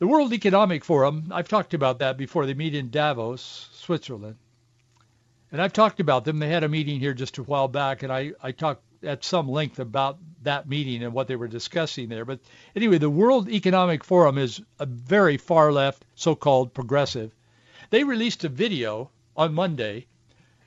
The 0.00 0.06
World 0.06 0.32
Economic 0.32 0.84
Forum, 0.84 1.28
I've 1.30 1.48
talked 1.48 1.74
about 1.74 1.98
that 1.98 2.16
before. 2.16 2.46
They 2.46 2.54
meet 2.54 2.74
in 2.74 2.90
Davos, 2.90 3.68
Switzerland. 3.72 4.36
And 5.52 5.60
I've 5.60 5.72
talked 5.72 6.00
about 6.00 6.24
them. 6.24 6.38
They 6.38 6.48
had 6.48 6.64
a 6.64 6.68
meeting 6.68 6.98
here 7.00 7.14
just 7.14 7.38
a 7.38 7.42
while 7.42 7.68
back, 7.68 8.02
and 8.02 8.12
I, 8.12 8.32
I 8.42 8.52
talked 8.52 8.82
at 9.02 9.24
some 9.24 9.48
length 9.48 9.78
about 9.78 10.18
that 10.42 10.68
meeting 10.68 11.02
and 11.02 11.12
what 11.12 11.28
they 11.28 11.36
were 11.36 11.48
discussing 11.48 12.08
there. 12.08 12.24
But 12.24 12.40
anyway, 12.74 12.98
the 12.98 13.10
World 13.10 13.48
Economic 13.48 14.04
Forum 14.04 14.38
is 14.38 14.60
a 14.78 14.86
very 14.86 15.36
far 15.36 15.72
left, 15.72 16.04
so-called 16.14 16.74
progressive. 16.74 17.32
They 17.90 18.04
released 18.04 18.44
a 18.44 18.48
video 18.48 19.10
on 19.36 19.54
Monday 19.54 20.06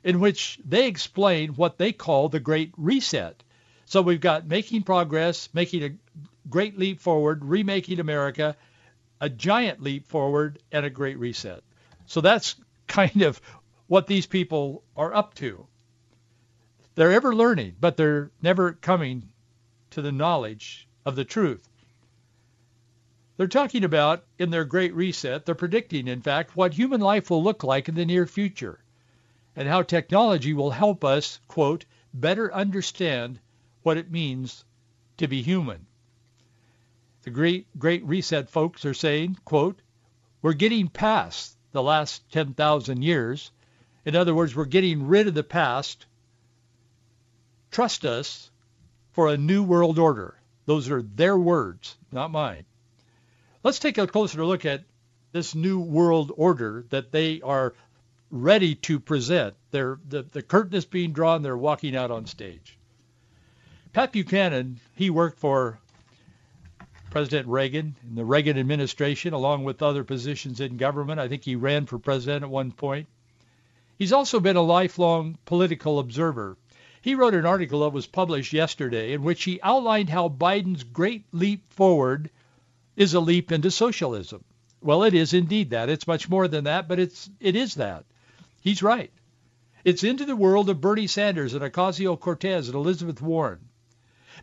in 0.02 0.20
which 0.20 0.58
they 0.64 0.86
explain 0.86 1.50
what 1.50 1.78
they 1.78 1.92
call 1.92 2.28
the 2.28 2.40
Great 2.40 2.72
Reset. 2.76 3.42
So 3.86 4.02
we've 4.02 4.20
got 4.20 4.46
making 4.46 4.82
progress, 4.82 5.48
making 5.52 5.84
a 5.84 5.90
great 6.48 6.78
leap 6.78 7.00
forward, 7.00 7.44
remaking 7.44 8.00
America, 8.00 8.56
a 9.20 9.28
giant 9.28 9.82
leap 9.82 10.06
forward, 10.06 10.58
and 10.72 10.84
a 10.84 10.90
great 10.90 11.18
reset. 11.18 11.62
So 12.06 12.20
that's 12.20 12.56
kind 12.86 13.22
of 13.22 13.40
what 13.86 14.06
these 14.06 14.26
people 14.26 14.82
are 14.96 15.14
up 15.14 15.34
to. 15.34 15.66
They're 16.96 17.12
ever 17.12 17.34
learning, 17.34 17.76
but 17.80 17.96
they're 17.96 18.30
never 18.40 18.72
coming 18.72 19.32
to 19.90 20.02
the 20.02 20.12
knowledge 20.12 20.88
of 21.04 21.16
the 21.16 21.24
truth. 21.24 21.68
They're 23.36 23.48
talking 23.48 23.82
about, 23.82 24.24
in 24.38 24.50
their 24.50 24.64
Great 24.64 24.94
Reset, 24.94 25.44
they're 25.44 25.56
predicting, 25.56 26.06
in 26.06 26.22
fact, 26.22 26.56
what 26.56 26.74
human 26.74 27.00
life 27.00 27.30
will 27.30 27.42
look 27.42 27.64
like 27.64 27.88
in 27.88 27.96
the 27.96 28.04
near 28.04 28.26
future 28.26 28.78
and 29.56 29.68
how 29.68 29.82
technology 29.82 30.52
will 30.52 30.70
help 30.70 31.04
us, 31.04 31.40
quote, 31.48 31.84
better 32.12 32.52
understand 32.54 33.40
what 33.82 33.96
it 33.96 34.10
means 34.10 34.64
to 35.16 35.26
be 35.26 35.42
human. 35.42 35.86
The 37.22 37.30
Great, 37.30 37.66
Great 37.78 38.04
Reset 38.04 38.48
folks 38.48 38.84
are 38.84 38.94
saying, 38.94 39.38
quote, 39.44 39.80
we're 40.42 40.52
getting 40.52 40.88
past 40.88 41.56
the 41.72 41.82
last 41.82 42.30
10,000 42.30 43.02
years. 43.02 43.50
In 44.04 44.14
other 44.14 44.34
words, 44.34 44.54
we're 44.54 44.64
getting 44.64 45.06
rid 45.06 45.26
of 45.26 45.34
the 45.34 45.42
past 45.42 46.06
trust 47.74 48.04
us 48.04 48.52
for 49.12 49.26
a 49.26 49.36
new 49.36 49.64
world 49.64 49.98
order. 49.98 50.36
Those 50.64 50.88
are 50.90 51.02
their 51.02 51.36
words, 51.36 51.96
not 52.12 52.30
mine. 52.30 52.64
Let's 53.64 53.80
take 53.80 53.98
a 53.98 54.06
closer 54.06 54.46
look 54.46 54.64
at 54.64 54.84
this 55.32 55.56
new 55.56 55.80
world 55.80 56.30
order 56.36 56.86
that 56.90 57.10
they 57.10 57.40
are 57.40 57.74
ready 58.30 58.76
to 58.76 59.00
present. 59.00 59.54
They're, 59.72 59.98
the, 60.08 60.22
the 60.22 60.42
curtain 60.42 60.74
is 60.74 60.84
being 60.84 61.12
drawn. 61.12 61.42
They're 61.42 61.56
walking 61.56 61.96
out 61.96 62.12
on 62.12 62.26
stage. 62.26 62.78
Pat 63.92 64.12
Buchanan, 64.12 64.78
he 64.94 65.10
worked 65.10 65.40
for 65.40 65.78
President 67.10 67.48
Reagan 67.48 67.96
in 68.08 68.14
the 68.14 68.24
Reagan 68.24 68.56
administration, 68.56 69.32
along 69.32 69.64
with 69.64 69.82
other 69.82 70.04
positions 70.04 70.60
in 70.60 70.76
government. 70.76 71.18
I 71.18 71.26
think 71.26 71.42
he 71.42 71.56
ran 71.56 71.86
for 71.86 71.98
president 71.98 72.44
at 72.44 72.50
one 72.50 72.70
point. 72.70 73.08
He's 73.98 74.12
also 74.12 74.38
been 74.38 74.56
a 74.56 74.62
lifelong 74.62 75.38
political 75.44 75.98
observer. 75.98 76.56
He 77.04 77.14
wrote 77.14 77.34
an 77.34 77.44
article 77.44 77.80
that 77.80 77.90
was 77.92 78.06
published 78.06 78.54
yesterday 78.54 79.12
in 79.12 79.22
which 79.22 79.44
he 79.44 79.60
outlined 79.60 80.08
how 80.08 80.30
Biden's 80.30 80.84
great 80.84 81.26
leap 81.32 81.68
forward 81.68 82.30
is 82.96 83.12
a 83.12 83.20
leap 83.20 83.52
into 83.52 83.70
socialism. 83.70 84.42
Well, 84.80 85.02
it 85.02 85.12
is 85.12 85.34
indeed 85.34 85.68
that. 85.68 85.90
It's 85.90 86.06
much 86.06 86.30
more 86.30 86.48
than 86.48 86.64
that, 86.64 86.88
but 86.88 86.98
it's 86.98 87.28
it 87.40 87.56
is 87.56 87.74
that. 87.74 88.06
He's 88.62 88.82
right. 88.82 89.12
It's 89.84 90.02
into 90.02 90.24
the 90.24 90.34
world 90.34 90.70
of 90.70 90.80
Bernie 90.80 91.06
Sanders 91.06 91.52
and 91.52 91.62
Ocasio-Cortez 91.62 92.68
and 92.68 92.74
Elizabeth 92.74 93.20
Warren. 93.20 93.68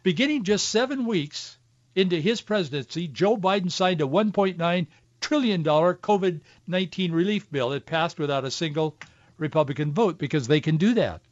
Beginning 0.04 0.44
just 0.44 0.70
seven 0.70 1.08
weeks 1.08 1.58
into 1.96 2.22
his 2.22 2.42
presidency, 2.42 3.08
Joe 3.08 3.38
Biden 3.38 3.72
signed 3.72 4.02
a 4.02 4.08
$1.9 4.08 4.88
trillion 5.20 5.64
COVID-19 5.64 7.12
relief 7.12 7.50
bill. 7.50 7.72
It 7.72 7.88
passed 7.88 8.20
without 8.20 8.46
a 8.46 8.52
single 8.52 8.98
Republican 9.40 9.94
vote 9.94 10.20
because 10.20 10.48
they 10.48 10.62
can 10.62 10.78
do 10.78 10.94
that 10.94 11.24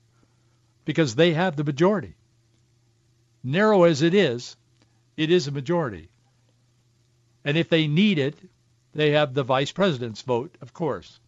because 0.90 1.14
they 1.14 1.34
have 1.34 1.56
the 1.56 1.64
majority. 1.64 2.16
Narrow 3.44 3.84
as 3.84 4.02
it 4.02 4.16
is, 4.16 4.56
it 5.18 5.30
is 5.30 5.46
a 5.46 5.52
majority. 5.52 6.10
And 7.46 7.56
if 7.56 7.70
they 7.70 7.86
need 7.86 8.18
it, 8.18 8.36
they 8.96 9.12
have 9.12 9.36
the 9.36 9.44
vice 9.44 9.72
president's 9.72 10.24
vote, 10.24 10.56
of 10.62 10.74
course. 10.74 11.20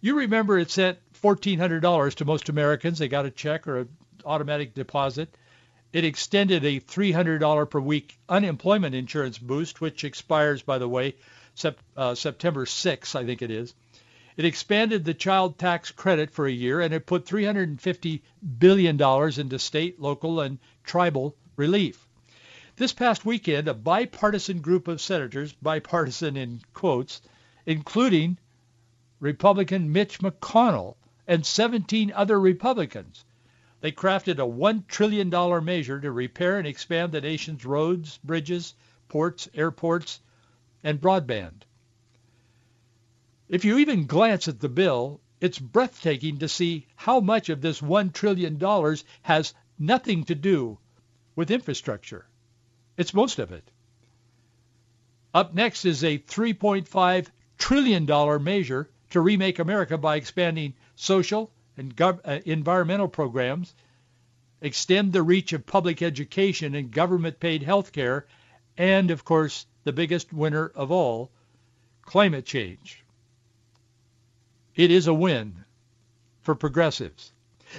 You 0.00 0.18
remember 0.18 0.58
it 0.58 0.72
sent 0.72 0.98
$1,400 1.22 2.14
to 2.16 2.24
most 2.24 2.48
Americans. 2.48 2.98
They 2.98 3.06
got 3.06 3.26
a 3.26 3.30
check 3.30 3.68
or 3.68 3.78
an 3.82 3.88
automatic 4.24 4.74
deposit. 4.74 5.32
It 5.92 6.04
extended 6.04 6.64
a 6.64 6.80
$300 6.80 7.70
per 7.70 7.78
week 7.78 8.18
unemployment 8.28 8.96
insurance 8.96 9.38
boost, 9.38 9.80
which 9.80 10.02
expires, 10.02 10.62
by 10.62 10.78
the 10.78 10.88
way, 10.88 11.14
sep- 11.54 11.78
uh, 11.96 12.16
September 12.16 12.64
6th, 12.64 13.14
I 13.14 13.24
think 13.24 13.40
it 13.40 13.52
is. 13.52 13.72
It 14.36 14.44
expanded 14.44 15.04
the 15.04 15.14
child 15.14 15.58
tax 15.58 15.90
credit 15.90 16.30
for 16.30 16.46
a 16.46 16.52
year, 16.52 16.80
and 16.80 16.94
it 16.94 17.06
put 17.06 17.26
$350 17.26 18.22
billion 18.58 19.00
into 19.40 19.58
state, 19.58 20.00
local, 20.00 20.40
and 20.40 20.58
tribal 20.84 21.36
relief. 21.56 22.06
This 22.76 22.92
past 22.92 23.26
weekend, 23.26 23.68
a 23.68 23.74
bipartisan 23.74 24.60
group 24.60 24.88
of 24.88 25.00
senators, 25.00 25.52
bipartisan 25.52 26.36
in 26.36 26.60
quotes, 26.72 27.20
including 27.66 28.38
Republican 29.18 29.92
Mitch 29.92 30.20
McConnell 30.20 30.96
and 31.26 31.44
17 31.44 32.12
other 32.12 32.40
Republicans, 32.40 33.24
they 33.80 33.92
crafted 33.92 34.38
a 34.38 34.46
$1 34.46 34.86
trillion 34.86 35.28
measure 35.64 36.00
to 36.00 36.12
repair 36.12 36.58
and 36.58 36.66
expand 36.66 37.12
the 37.12 37.20
nation's 37.20 37.64
roads, 37.64 38.18
bridges, 38.24 38.74
ports, 39.08 39.48
airports, 39.54 40.20
and 40.84 41.00
broadband. 41.00 41.64
If 43.50 43.64
you 43.64 43.78
even 43.78 44.06
glance 44.06 44.46
at 44.46 44.60
the 44.60 44.68
bill, 44.68 45.20
it's 45.40 45.58
breathtaking 45.58 46.38
to 46.38 46.48
see 46.48 46.86
how 46.94 47.18
much 47.18 47.48
of 47.48 47.60
this 47.60 47.80
$1 47.80 48.12
trillion 48.12 48.60
has 49.22 49.54
nothing 49.76 50.22
to 50.26 50.36
do 50.36 50.78
with 51.34 51.50
infrastructure. 51.50 52.28
It's 52.96 53.12
most 53.12 53.40
of 53.40 53.50
it. 53.50 53.68
Up 55.34 55.52
next 55.52 55.84
is 55.84 56.04
a 56.04 56.18
$3.5 56.18 57.26
trillion 57.58 58.44
measure 58.44 58.88
to 59.10 59.20
remake 59.20 59.58
America 59.58 59.98
by 59.98 60.14
expanding 60.14 60.74
social 60.94 61.50
and 61.76 61.96
gov- 61.96 62.20
uh, 62.24 62.38
environmental 62.44 63.08
programs, 63.08 63.74
extend 64.60 65.12
the 65.12 65.24
reach 65.24 65.52
of 65.52 65.66
public 65.66 66.02
education 66.02 66.76
and 66.76 66.92
government-paid 66.92 67.64
health 67.64 67.90
care, 67.90 68.28
and, 68.76 69.10
of 69.10 69.24
course, 69.24 69.66
the 69.82 69.92
biggest 69.92 70.32
winner 70.32 70.68
of 70.68 70.92
all, 70.92 71.32
climate 72.02 72.46
change. 72.46 73.04
It 74.80 74.90
is 74.90 75.06
a 75.06 75.12
win 75.12 75.66
for 76.40 76.54
progressives. 76.54 77.34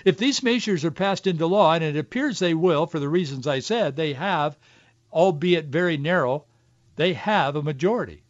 If 0.06 0.18
these 0.18 0.44
measures 0.44 0.86
are 0.86 0.92
passed 0.92 1.26
into 1.26 1.48
law, 1.48 1.74
and 1.74 1.84
it 1.84 1.98
appears 1.98 2.38
they 2.38 2.54
will 2.54 2.86
for 2.86 3.00
the 3.00 3.10
reasons 3.10 3.48
I 3.48 3.58
said, 3.58 3.96
they 3.96 4.14
have, 4.14 4.56
albeit 5.12 5.66
very 5.66 5.98
narrow, 5.98 6.46
they 6.98 7.14
have 7.14 7.56
a 7.56 7.64
majority. 7.64 8.22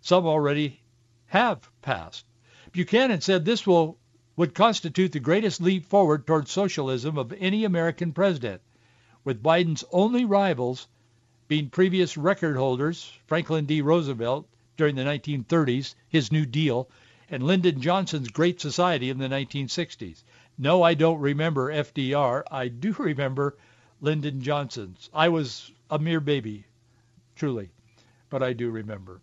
Some 0.00 0.26
already 0.26 0.80
have 1.26 1.68
passed. 1.82 2.24
Buchanan 2.70 3.20
said 3.20 3.44
this 3.44 3.66
will 3.66 3.98
would 4.36 4.54
constitute 4.54 5.10
the 5.10 5.18
greatest 5.18 5.60
leap 5.60 5.84
forward 5.84 6.24
toward 6.24 6.46
socialism 6.46 7.18
of 7.18 7.32
any 7.32 7.64
American 7.64 8.12
president, 8.12 8.62
with 9.24 9.42
Biden's 9.42 9.82
only 9.90 10.24
rivals 10.24 10.86
being 11.48 11.68
previous 11.68 12.16
record 12.16 12.56
holders, 12.56 13.12
Franklin 13.26 13.66
D. 13.66 13.80
Roosevelt 13.82 14.46
during 14.76 14.94
the 14.94 15.02
1930s, 15.02 15.96
his 16.08 16.30
New 16.30 16.46
Deal, 16.46 16.88
and 17.32 17.42
Lyndon 17.42 17.80
Johnson's 17.80 18.28
Great 18.28 18.60
Society 18.60 19.08
in 19.08 19.16
the 19.16 19.26
1960s. 19.26 20.22
No, 20.58 20.82
I 20.82 20.92
don't 20.92 21.18
remember 21.18 21.72
FDR. 21.72 22.42
I 22.50 22.68
do 22.68 22.92
remember 22.98 23.56
Lyndon 24.02 24.42
Johnson's. 24.42 25.08
I 25.14 25.30
was 25.30 25.72
a 25.90 25.98
mere 25.98 26.20
baby, 26.20 26.66
truly, 27.34 27.70
but 28.28 28.42
I 28.42 28.52
do 28.52 28.70
remember. 28.70 29.22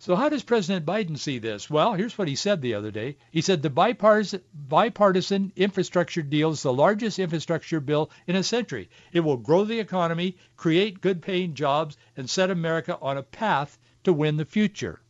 So 0.00 0.14
how 0.14 0.28
does 0.28 0.42
President 0.42 0.84
Biden 0.84 1.18
see 1.18 1.38
this? 1.38 1.70
Well, 1.70 1.94
here's 1.94 2.18
what 2.18 2.28
he 2.28 2.36
said 2.36 2.60
the 2.60 2.74
other 2.74 2.90
day. 2.90 3.16
He 3.30 3.40
said 3.40 3.62
the 3.62 3.70
bipartisan, 3.70 4.42
bipartisan 4.52 5.52
infrastructure 5.56 6.22
deal 6.22 6.50
is 6.50 6.62
the 6.62 6.74
largest 6.74 7.18
infrastructure 7.18 7.80
bill 7.80 8.10
in 8.26 8.36
a 8.36 8.42
century. 8.42 8.90
It 9.14 9.20
will 9.20 9.38
grow 9.38 9.64
the 9.64 9.80
economy, 9.80 10.36
create 10.58 11.00
good 11.00 11.22
paying 11.22 11.54
jobs, 11.54 11.96
and 12.18 12.28
set 12.28 12.50
America 12.50 12.98
on 13.00 13.16
a 13.16 13.22
path 13.22 13.78
to 14.04 14.12
win 14.12 14.36
the 14.36 14.44
future. 14.44 15.00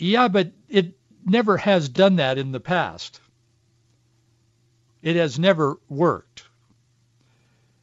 Yeah, 0.00 0.28
but 0.28 0.52
it 0.68 0.94
never 1.26 1.58
has 1.58 1.88
done 1.88 2.16
that 2.16 2.38
in 2.38 2.52
the 2.52 2.60
past. 2.60 3.20
It 5.02 5.16
has 5.16 5.38
never 5.38 5.78
worked. 5.88 6.44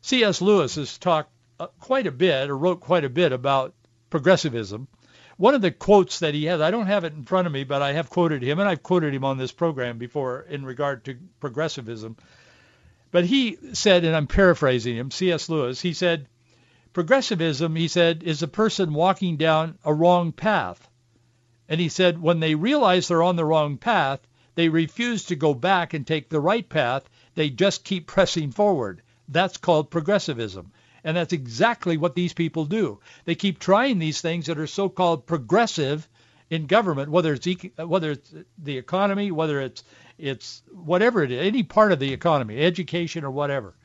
C.S. 0.02 0.42
Lewis 0.42 0.76
has 0.76 0.98
talked 0.98 1.32
uh, 1.60 1.68
quite 1.80 2.08
a 2.08 2.12
bit, 2.12 2.50
or 2.50 2.58
wrote 2.58 2.80
quite 2.80 3.04
a 3.04 3.10
bit 3.10 3.32
about 3.32 3.76
progressivism. 4.10 4.88
One 5.38 5.54
of 5.54 5.62
the 5.62 5.70
quotes 5.70 6.20
that 6.20 6.34
he 6.34 6.46
has, 6.46 6.60
I 6.60 6.72
don't 6.72 6.88
have 6.88 7.04
it 7.04 7.14
in 7.14 7.26
front 7.26 7.46
of 7.46 7.54
me, 7.54 7.64
but 7.64 7.84
I 7.84 7.94
have 7.94 8.10
quoted 8.10 8.42
him, 8.42 8.60
and 8.60 8.68
I've 8.68 8.82
quoted 8.82 9.14
him 9.14 9.24
on 9.24 9.38
this 9.38 9.52
program 9.52 10.00
before 10.00 10.42
in 10.42 10.66
regard 10.66 11.06
to 11.06 11.18
progressivism. 11.40 12.18
But 13.12 13.26
he 13.26 13.58
said, 13.74 14.04
and 14.04 14.16
I'm 14.16 14.28
paraphrasing 14.28 14.96
him, 14.96 15.12
C.S. 15.12 15.50
Lewis, 15.50 15.82
he 15.82 15.94
said, 15.94 16.28
progressivism, 16.94 17.76
he 17.76 17.88
said, 17.88 18.24
is 18.24 18.42
a 18.42 18.48
person 18.48 18.94
walking 18.94 19.38
down 19.38 19.78
a 19.86 19.94
wrong 19.94 20.32
path. 20.32 20.90
And 21.70 21.82
he 21.82 21.90
said 21.90 22.22
when 22.22 22.40
they 22.40 22.56
realize 22.56 23.08
they're 23.08 23.24
on 23.24 23.36
the 23.36 23.46
wrong 23.46 23.78
path, 23.78 24.20
they 24.56 24.70
refuse 24.70 25.26
to 25.26 25.36
go 25.36 25.54
back 25.54 25.94
and 25.94 26.06
take 26.06 26.30
the 26.30 26.40
right 26.40 26.68
path. 26.68 27.08
They 27.36 27.50
just 27.50 27.84
keep 27.84 28.08
pressing 28.08 28.52
forward. 28.52 29.02
That's 29.28 29.58
called 29.58 29.92
progressivism. 29.92 30.72
And 31.04 31.16
that's 31.16 31.34
exactly 31.34 31.98
what 31.98 32.16
these 32.16 32.34
people 32.34 32.66
do. 32.66 33.00
They 33.26 33.36
keep 33.36 33.60
trying 33.60 34.00
these 34.00 34.20
things 34.22 34.48
that 34.48 34.58
are 34.58 34.68
so-called 34.68 35.26
progressive 35.26 36.08
in 36.50 36.66
government, 36.66 37.12
whether 37.12 37.34
it's 37.34 37.48
whether 37.78 38.12
it's 38.12 38.34
the 38.58 38.78
economy, 38.78 39.32
whether 39.32 39.62
it's 39.62 39.84
it's 40.18 40.64
whatever 40.72 41.24
it 41.24 41.32
is, 41.32 41.46
any 41.46 41.64
part 41.64 41.92
of 41.92 42.00
the 42.00 42.14
economy, 42.14 42.60
education 42.60 43.24
or 43.24 43.32
whatever. 43.32 43.76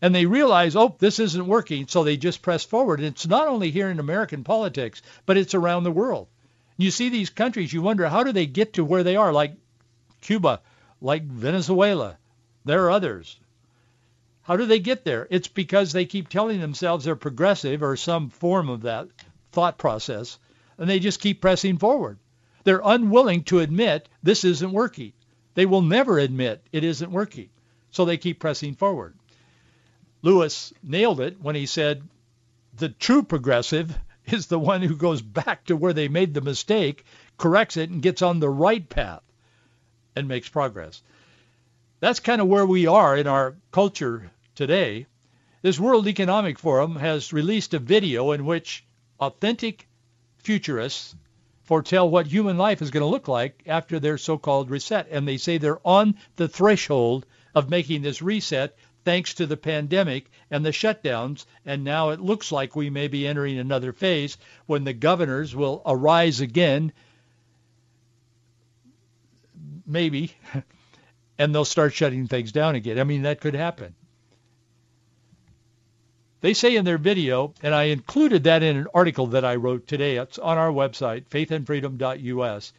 And 0.00 0.14
they 0.14 0.26
realize, 0.26 0.76
oh, 0.76 0.94
this 0.98 1.18
isn't 1.18 1.46
working, 1.46 1.88
so 1.88 2.04
they 2.04 2.16
just 2.16 2.40
press 2.40 2.64
forward. 2.64 3.00
And 3.00 3.08
it's 3.08 3.26
not 3.26 3.48
only 3.48 3.70
here 3.70 3.90
in 3.90 3.98
American 3.98 4.44
politics, 4.44 5.02
but 5.26 5.36
it's 5.36 5.54
around 5.54 5.82
the 5.82 5.90
world. 5.90 6.28
You 6.78 6.92
see 6.92 7.08
these 7.08 7.28
countries, 7.28 7.72
you 7.72 7.82
wonder 7.82 8.08
how 8.08 8.22
do 8.22 8.30
they 8.30 8.46
get 8.46 8.74
to 8.74 8.84
where 8.84 9.02
they 9.02 9.16
are, 9.16 9.32
like 9.32 9.52
Cuba, 10.20 10.60
like 11.00 11.24
Venezuela. 11.24 12.18
There 12.64 12.84
are 12.84 12.92
others. 12.92 13.38
How 14.42 14.56
do 14.56 14.64
they 14.64 14.78
get 14.78 15.04
there? 15.04 15.26
It's 15.28 15.48
because 15.48 15.92
they 15.92 16.06
keep 16.06 16.28
telling 16.28 16.60
themselves 16.60 17.04
they're 17.04 17.16
progressive 17.16 17.82
or 17.82 17.96
some 17.96 18.30
form 18.30 18.68
of 18.68 18.82
that 18.82 19.08
thought 19.50 19.76
process, 19.76 20.38
and 20.78 20.88
they 20.88 21.00
just 21.00 21.20
keep 21.20 21.40
pressing 21.40 21.78
forward. 21.78 22.16
They're 22.62 22.80
unwilling 22.84 23.42
to 23.44 23.58
admit 23.58 24.08
this 24.22 24.44
isn't 24.44 24.72
working. 24.72 25.12
They 25.54 25.66
will 25.66 25.82
never 25.82 26.18
admit 26.20 26.62
it 26.70 26.84
isn't 26.84 27.10
working, 27.10 27.48
so 27.90 28.04
they 28.04 28.16
keep 28.16 28.38
pressing 28.38 28.74
forward. 28.74 29.16
Lewis 30.22 30.72
nailed 30.82 31.20
it 31.20 31.40
when 31.40 31.56
he 31.56 31.66
said 31.66 32.02
the 32.76 32.88
true 32.88 33.24
progressive 33.24 33.98
is 34.32 34.46
the 34.46 34.58
one 34.58 34.82
who 34.82 34.96
goes 34.96 35.22
back 35.22 35.64
to 35.64 35.76
where 35.76 35.92
they 35.92 36.08
made 36.08 36.34
the 36.34 36.40
mistake, 36.40 37.04
corrects 37.36 37.76
it, 37.76 37.90
and 37.90 38.02
gets 38.02 38.22
on 38.22 38.40
the 38.40 38.48
right 38.48 38.88
path 38.88 39.22
and 40.14 40.28
makes 40.28 40.48
progress. 40.48 41.02
That's 42.00 42.20
kind 42.20 42.40
of 42.40 42.48
where 42.48 42.66
we 42.66 42.86
are 42.86 43.16
in 43.16 43.26
our 43.26 43.56
culture 43.70 44.30
today. 44.54 45.06
This 45.62 45.80
World 45.80 46.06
Economic 46.06 46.58
Forum 46.58 46.96
has 46.96 47.32
released 47.32 47.74
a 47.74 47.78
video 47.78 48.32
in 48.32 48.44
which 48.44 48.84
authentic 49.18 49.88
futurists 50.38 51.14
foretell 51.64 52.08
what 52.08 52.26
human 52.26 52.56
life 52.56 52.80
is 52.80 52.90
going 52.90 53.02
to 53.02 53.06
look 53.06 53.28
like 53.28 53.62
after 53.66 53.98
their 53.98 54.16
so-called 54.16 54.70
reset. 54.70 55.08
And 55.10 55.26
they 55.26 55.36
say 55.36 55.58
they're 55.58 55.86
on 55.86 56.16
the 56.36 56.48
threshold 56.48 57.26
of 57.54 57.68
making 57.68 58.02
this 58.02 58.22
reset 58.22 58.76
thanks 59.08 59.32
to 59.32 59.46
the 59.46 59.56
pandemic 59.56 60.30
and 60.50 60.66
the 60.66 60.70
shutdowns. 60.70 61.46
And 61.64 61.82
now 61.82 62.10
it 62.10 62.20
looks 62.20 62.52
like 62.52 62.76
we 62.76 62.90
may 62.90 63.08
be 63.08 63.26
entering 63.26 63.58
another 63.58 63.94
phase 63.94 64.36
when 64.66 64.84
the 64.84 64.92
governors 64.92 65.56
will 65.56 65.80
arise 65.86 66.42
again, 66.42 66.92
maybe, 69.86 70.34
and 71.38 71.54
they'll 71.54 71.64
start 71.64 71.94
shutting 71.94 72.26
things 72.26 72.52
down 72.52 72.74
again. 72.74 72.98
I 72.98 73.04
mean, 73.04 73.22
that 73.22 73.40
could 73.40 73.54
happen. 73.54 73.94
They 76.42 76.52
say 76.52 76.76
in 76.76 76.84
their 76.84 76.98
video, 76.98 77.54
and 77.62 77.74
I 77.74 77.84
included 77.84 78.44
that 78.44 78.62
in 78.62 78.76
an 78.76 78.88
article 78.92 79.28
that 79.28 79.44
I 79.46 79.56
wrote 79.56 79.86
today. 79.86 80.18
It's 80.18 80.38
on 80.38 80.58
our 80.58 80.70
website, 80.70 81.24
faithandfreedom.us. 81.30 82.74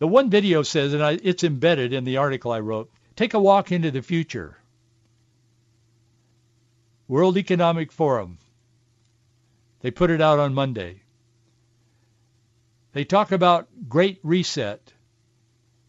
The 0.00 0.06
one 0.06 0.28
video 0.28 0.62
says, 0.62 0.92
and 0.92 1.02
I, 1.02 1.18
it's 1.22 1.44
embedded 1.44 1.94
in 1.94 2.04
the 2.04 2.18
article 2.18 2.52
I 2.52 2.60
wrote, 2.60 2.90
take 3.16 3.32
a 3.32 3.40
walk 3.40 3.72
into 3.72 3.90
the 3.90 4.02
future. 4.02 4.58
World 7.06 7.36
Economic 7.36 7.92
Forum. 7.92 8.38
They 9.80 9.90
put 9.90 10.08
it 10.08 10.22
out 10.22 10.38
on 10.38 10.54
Monday. 10.54 11.02
They 12.92 13.04
talk 13.04 13.30
about 13.30 13.68
Great 13.90 14.20
Reset, 14.22 14.94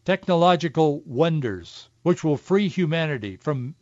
technological 0.04 1.00
wonders, 1.06 1.88
which 2.02 2.22
will 2.22 2.36
free 2.36 2.68
humanity 2.68 3.38
from 3.38 3.76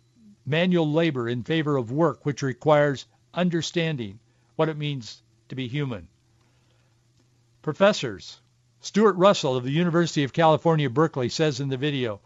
manual 0.46 0.92
labor 0.92 1.28
in 1.28 1.42
favor 1.42 1.76
of 1.76 1.90
work 1.90 2.24
which 2.24 2.40
requires 2.40 3.04
understanding 3.32 4.20
what 4.54 4.68
it 4.68 4.78
means 4.78 5.20
to 5.48 5.56
be 5.56 5.66
human. 5.66 6.06
Professors, 7.62 8.40
Stuart 8.78 9.16
Russell 9.16 9.56
of 9.56 9.64
the 9.64 9.72
University 9.72 10.22
of 10.22 10.32
California, 10.32 10.88
Berkeley 10.88 11.30
says 11.30 11.58
in 11.58 11.68
the 11.68 11.76
video, 11.76 12.20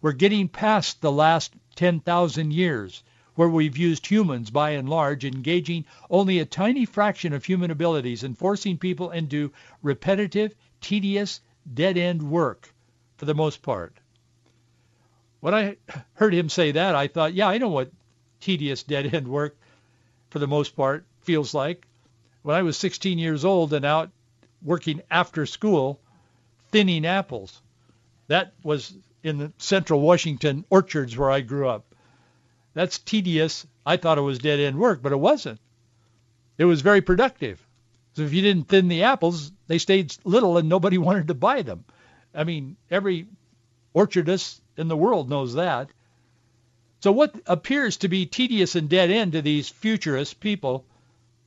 we're 0.00 0.12
getting 0.12 0.48
past 0.48 1.02
the 1.02 1.12
last 1.12 1.52
10,000 1.74 2.50
years 2.50 3.02
where 3.34 3.48
we've 3.48 3.76
used 3.76 4.06
humans 4.06 4.50
by 4.50 4.70
and 4.70 4.88
large, 4.88 5.24
engaging 5.24 5.84
only 6.08 6.38
a 6.38 6.44
tiny 6.44 6.84
fraction 6.84 7.32
of 7.32 7.44
human 7.44 7.70
abilities 7.70 8.22
and 8.22 8.38
forcing 8.38 8.78
people 8.78 9.10
into 9.10 9.52
repetitive, 9.82 10.54
tedious, 10.80 11.40
dead-end 11.72 12.22
work 12.22 12.72
for 13.16 13.24
the 13.24 13.34
most 13.34 13.62
part. 13.62 13.96
When 15.40 15.54
I 15.54 15.76
heard 16.14 16.34
him 16.34 16.48
say 16.48 16.72
that, 16.72 16.94
I 16.94 17.08
thought, 17.08 17.34
yeah, 17.34 17.48
I 17.48 17.58
know 17.58 17.68
what 17.68 17.92
tedious, 18.40 18.82
dead-end 18.82 19.26
work 19.28 19.56
for 20.30 20.38
the 20.38 20.46
most 20.46 20.76
part 20.76 21.04
feels 21.22 21.54
like. 21.54 21.86
When 22.42 22.56
I 22.56 22.62
was 22.62 22.76
16 22.76 23.18
years 23.18 23.44
old 23.44 23.72
and 23.72 23.84
out 23.84 24.10
working 24.62 25.02
after 25.10 25.46
school, 25.46 26.00
thinning 26.70 27.06
apples, 27.06 27.60
that 28.28 28.52
was 28.62 28.94
in 29.22 29.38
the 29.38 29.52
central 29.58 30.00
Washington 30.00 30.64
orchards 30.70 31.16
where 31.16 31.30
I 31.30 31.40
grew 31.40 31.68
up. 31.68 31.93
That's 32.74 32.98
tedious. 32.98 33.66
I 33.86 33.96
thought 33.96 34.18
it 34.18 34.22
was 34.22 34.38
dead-end 34.38 34.78
work, 34.78 35.02
but 35.02 35.12
it 35.12 35.16
wasn't. 35.16 35.60
It 36.58 36.64
was 36.64 36.82
very 36.82 37.00
productive. 37.00 37.64
So 38.14 38.22
if 38.22 38.32
you 38.32 38.42
didn't 38.42 38.68
thin 38.68 38.88
the 38.88 39.04
apples, 39.04 39.52
they 39.66 39.78
stayed 39.78 40.14
little 40.24 40.58
and 40.58 40.68
nobody 40.68 40.98
wanted 41.06 41.28
to 41.28 41.34
buy 41.34 41.62
them. 41.62 41.84
I 42.34 42.44
mean, 42.44 42.76
every 42.90 43.26
orchardist 43.94 44.60
in 44.76 44.88
the 44.88 44.96
world 44.96 45.30
knows 45.30 45.54
that. 45.54 45.88
So 47.00 47.12
what 47.12 47.34
appears 47.46 47.98
to 47.98 48.08
be 48.08 48.26
tedious 48.26 48.76
and 48.76 48.88
dead 48.88 49.10
end 49.10 49.32
to 49.32 49.42
these 49.42 49.68
futurist 49.68 50.40
people 50.40 50.84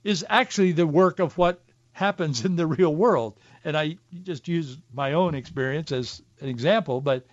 is 0.04 0.26
actually 0.30 0.72
the 0.72 0.88
work 0.88 1.20
of 1.20 1.38
what 1.38 1.62
happens 1.92 2.46
in 2.46 2.56
the 2.56 2.68
real 2.68 2.94
world. 2.94 3.38
And 3.66 3.76
I 3.76 3.98
just 4.24 4.48
use 4.48 4.78
my 4.94 5.14
own 5.14 5.36
experience 5.36 5.92
as 5.92 6.22
an 6.40 6.48
example, 6.48 7.02
but 7.02 7.26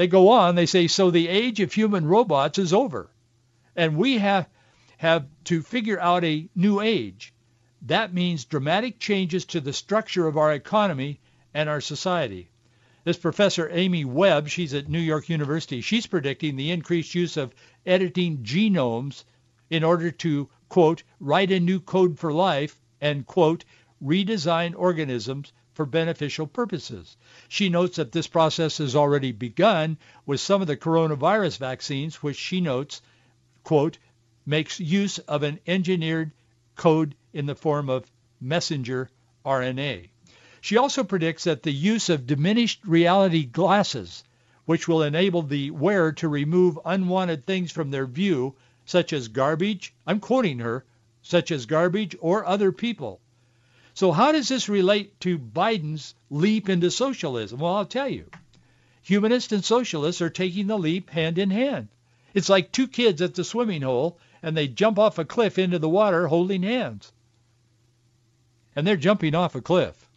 they 0.00 0.06
go 0.06 0.30
on, 0.30 0.54
they 0.54 0.64
say, 0.64 0.86
so 0.86 1.10
the 1.10 1.28
age 1.28 1.60
of 1.60 1.74
human 1.74 2.06
robots 2.06 2.58
is 2.58 2.72
over. 2.72 3.10
And 3.76 3.98
we 3.98 4.16
have, 4.16 4.48
have 4.96 5.26
to 5.44 5.60
figure 5.60 6.00
out 6.00 6.24
a 6.24 6.48
new 6.56 6.80
age. 6.80 7.34
That 7.82 8.14
means 8.14 8.46
dramatic 8.46 8.98
changes 8.98 9.44
to 9.44 9.60
the 9.60 9.74
structure 9.74 10.26
of 10.26 10.38
our 10.38 10.54
economy 10.54 11.20
and 11.52 11.68
our 11.68 11.82
society. 11.82 12.48
This 13.04 13.18
professor 13.18 13.68
Amy 13.70 14.06
Webb, 14.06 14.48
she's 14.48 14.72
at 14.72 14.88
New 14.88 15.00
York 15.00 15.28
University, 15.28 15.82
she's 15.82 16.06
predicting 16.06 16.56
the 16.56 16.70
increased 16.70 17.14
use 17.14 17.36
of 17.36 17.54
editing 17.84 18.38
genomes 18.38 19.24
in 19.68 19.84
order 19.84 20.10
to, 20.12 20.48
quote, 20.70 21.02
write 21.20 21.52
a 21.52 21.60
new 21.60 21.78
code 21.78 22.18
for 22.18 22.32
life 22.32 22.80
and, 23.02 23.26
quote, 23.26 23.66
redesign 24.02 24.72
organisms 24.74 25.52
for 25.80 25.86
beneficial 25.86 26.46
purposes. 26.46 27.16
She 27.48 27.70
notes 27.70 27.96
that 27.96 28.12
this 28.12 28.26
process 28.26 28.76
has 28.76 28.94
already 28.94 29.32
begun 29.32 29.96
with 30.26 30.38
some 30.38 30.60
of 30.60 30.66
the 30.66 30.76
coronavirus 30.76 31.56
vaccines, 31.56 32.22
which 32.22 32.36
she 32.36 32.60
notes, 32.60 33.00
quote, 33.64 33.96
makes 34.44 34.78
use 34.78 35.18
of 35.20 35.42
an 35.42 35.58
engineered 35.66 36.32
code 36.76 37.14
in 37.32 37.46
the 37.46 37.54
form 37.54 37.88
of 37.88 38.10
messenger 38.42 39.08
RNA. 39.46 40.10
She 40.60 40.76
also 40.76 41.02
predicts 41.02 41.44
that 41.44 41.62
the 41.62 41.72
use 41.72 42.10
of 42.10 42.26
diminished 42.26 42.84
reality 42.84 43.46
glasses, 43.46 44.22
which 44.66 44.86
will 44.86 45.02
enable 45.02 45.40
the 45.40 45.70
wearer 45.70 46.12
to 46.12 46.28
remove 46.28 46.78
unwanted 46.84 47.46
things 47.46 47.72
from 47.72 47.90
their 47.90 48.04
view, 48.04 48.54
such 48.84 49.14
as 49.14 49.28
garbage, 49.28 49.94
I'm 50.06 50.20
quoting 50.20 50.58
her, 50.58 50.84
such 51.22 51.50
as 51.50 51.64
garbage 51.64 52.14
or 52.20 52.44
other 52.44 52.70
people, 52.70 53.22
so 53.94 54.12
how 54.12 54.32
does 54.32 54.48
this 54.48 54.68
relate 54.68 55.18
to 55.20 55.38
Biden's 55.38 56.14
leap 56.30 56.68
into 56.68 56.90
socialism? 56.90 57.58
Well, 57.58 57.74
I'll 57.74 57.86
tell 57.86 58.08
you. 58.08 58.26
Humanists 59.02 59.52
and 59.52 59.64
socialists 59.64 60.22
are 60.22 60.30
taking 60.30 60.66
the 60.66 60.78
leap 60.78 61.10
hand 61.10 61.38
in 61.38 61.50
hand. 61.50 61.88
It's 62.32 62.48
like 62.48 62.70
two 62.70 62.86
kids 62.86 63.20
at 63.20 63.34
the 63.34 63.44
swimming 63.44 63.82
hole 63.82 64.18
and 64.42 64.56
they 64.56 64.68
jump 64.68 64.98
off 64.98 65.18
a 65.18 65.24
cliff 65.24 65.58
into 65.58 65.78
the 65.78 65.88
water 65.88 66.28
holding 66.28 66.62
hands. 66.62 67.12
And 68.74 68.86
they're 68.86 68.96
jumping 68.96 69.34
off 69.34 69.54
a 69.54 69.60
cliff. 69.60 70.08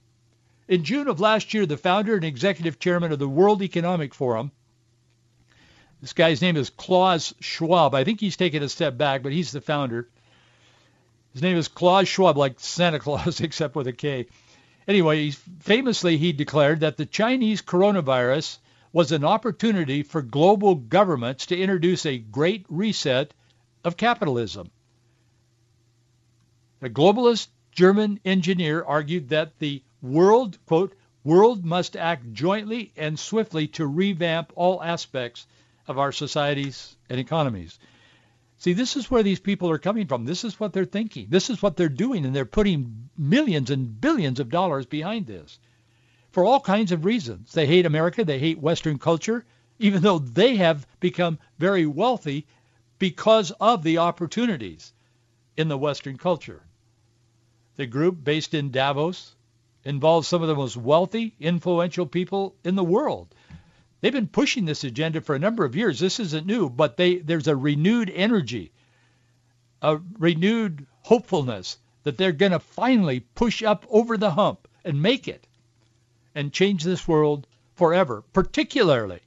In 0.68 0.84
June 0.84 1.08
of 1.08 1.20
last 1.20 1.54
year, 1.54 1.66
the 1.66 1.78
founder 1.78 2.16
and 2.16 2.24
executive 2.24 2.80
chairman 2.80 3.12
of 3.12 3.20
the 3.20 3.28
World 3.28 3.62
Economic 3.62 4.14
Forum, 4.14 4.52
this 6.02 6.14
guy's 6.14 6.42
name 6.42 6.58
is 6.58 6.70
Klaus 6.70 7.34
Schwab. 7.40 7.96
I 7.96 8.04
think 8.04 8.20
he's 8.20 8.38
taken 8.38 8.62
a 8.62 8.70
step 8.70 8.98
back, 8.98 9.24
but 9.24 9.32
he's 9.32 9.52
the 9.52 9.62
founder. 9.62 10.10
His 11.34 11.42
name 11.42 11.58
is 11.58 11.68
Klaus 11.68 12.08
Schwab, 12.08 12.38
like 12.38 12.60
Santa 12.60 13.00
Claus, 13.00 13.42
except 13.42 13.76
with 13.76 13.88
a 13.88 13.94
K. 13.94 14.28
Anyway, 14.88 15.32
famously 15.32 16.18
he 16.18 16.32
declared 16.32 16.82
that 16.82 16.98
the 16.98 17.08
Chinese 17.08 17.62
coronavirus 17.62 18.60
was 18.92 19.12
an 19.12 19.26
opportunity 19.26 20.04
for 20.04 20.22
global 20.22 20.76
governments 20.76 21.48
to 21.48 21.60
introduce 21.60 22.06
a 22.06 22.20
great 22.20 22.66
reset 22.70 23.34
of 23.84 23.98
capitalism. 23.98 24.70
A 26.82 26.90
globalist 26.90 27.48
German 27.72 28.20
engineer 28.24 28.84
argued 28.84 29.30
that 29.30 29.58
the 29.58 29.82
world, 30.02 30.60
quote, 30.68 30.96
world 31.24 31.66
must 31.66 31.96
act 31.96 32.32
jointly 32.34 32.92
and 32.96 33.18
swiftly 33.18 33.68
to 33.70 33.88
revamp 33.88 34.52
all 34.56 34.84
aspects 34.84 35.48
of 35.88 35.98
our 35.98 36.12
societies 36.12 36.96
and 37.10 37.20
economies. 37.20 37.80
See, 38.64 38.72
this 38.72 38.96
is 38.96 39.12
where 39.12 39.24
these 39.24 39.42
people 39.42 39.70
are 39.72 39.78
coming 39.78 40.08
from. 40.08 40.24
This 40.24 40.46
is 40.46 40.58
what 40.58 40.72
they're 40.72 40.86
thinking. 40.86 41.28
This 41.28 41.50
is 41.50 41.62
what 41.62 41.76
they're 41.76 41.90
doing, 41.90 42.24
and 42.24 42.34
they're 42.34 42.46
putting 42.46 43.10
millions 43.18 43.70
and 43.70 44.00
billions 44.00 44.40
of 44.40 44.50
dollars 44.50 44.86
behind 44.86 45.28
this 45.28 45.60
for 46.32 46.46
all 46.46 46.62
kinds 46.62 46.94
of 46.94 47.04
reasons. 47.04 47.52
They 47.52 47.66
hate 47.68 47.86
America. 47.86 48.24
They 48.24 48.40
hate 48.40 48.62
Western 48.62 49.00
culture, 49.00 49.44
even 49.80 50.02
though 50.02 50.18
they 50.18 50.56
have 50.56 50.88
become 51.02 51.40
very 51.60 51.86
wealthy 51.86 52.48
because 53.00 53.52
of 53.60 53.84
the 53.84 53.98
opportunities 53.98 54.94
in 55.58 55.68
the 55.68 55.78
Western 55.78 56.18
culture. 56.18 56.64
The 57.76 57.86
group 57.86 58.24
based 58.24 58.54
in 58.54 58.72
Davos 58.72 59.36
involves 59.84 60.30
some 60.30 60.42
of 60.42 60.48
the 60.48 60.56
most 60.56 60.78
wealthy, 60.78 61.36
influential 61.38 62.06
people 62.06 62.56
in 62.64 62.76
the 62.76 62.84
world. 62.86 63.36
They've 64.04 64.12
been 64.12 64.28
pushing 64.28 64.66
this 64.66 64.84
agenda 64.84 65.22
for 65.22 65.34
a 65.34 65.40
number 65.40 65.64
of 65.64 65.78
years. 65.78 65.98
This 65.98 66.20
isn't 66.20 66.46
new, 66.46 66.70
but 66.70 66.98
they, 66.98 67.20
there's 67.20 67.48
a 67.48 67.56
renewed 67.56 68.10
energy, 68.14 68.74
a 69.82 70.02
renewed 70.20 70.86
hopefulness 71.04 71.78
that 72.04 72.18
they're 72.18 72.34
going 72.34 72.52
to 72.52 72.60
finally 72.60 73.22
push 73.22 73.64
up 73.64 73.86
over 73.90 74.18
the 74.18 74.32
hump 74.32 74.68
and 74.84 75.02
make 75.02 75.30
it 75.30 75.48
and 76.36 76.52
change 76.52 76.84
this 76.84 77.08
world 77.08 77.48
forever, 77.76 78.26
particularly 78.34 79.22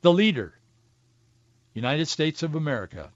the 0.00 0.14
leader, 0.14 0.54
United 1.74 2.06
States 2.06 2.42
of 2.42 2.54
America. 2.54 3.12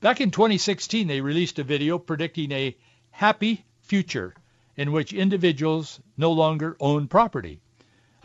Back 0.00 0.22
in 0.22 0.30
2016, 0.30 1.06
they 1.06 1.20
released 1.20 1.58
a 1.58 1.64
video 1.64 1.98
predicting 1.98 2.50
a 2.52 2.74
happy 3.10 3.66
future 3.82 4.34
in 4.74 4.90
which 4.90 5.12
individuals 5.12 6.00
no 6.16 6.32
longer 6.32 6.78
own 6.80 7.08
property. 7.08 7.60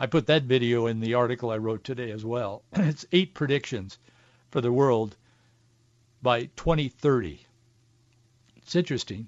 I 0.00 0.06
put 0.06 0.28
that 0.28 0.44
video 0.44 0.86
in 0.86 1.00
the 1.00 1.14
article 1.14 1.50
I 1.50 1.56
wrote 1.56 1.82
today 1.82 2.12
as 2.12 2.24
well. 2.24 2.62
it's 2.72 3.04
eight 3.10 3.34
predictions 3.34 3.98
for 4.48 4.60
the 4.60 4.70
world 4.70 5.16
by 6.22 6.44
2030. 6.54 7.44
It's 8.58 8.76
interesting. 8.76 9.26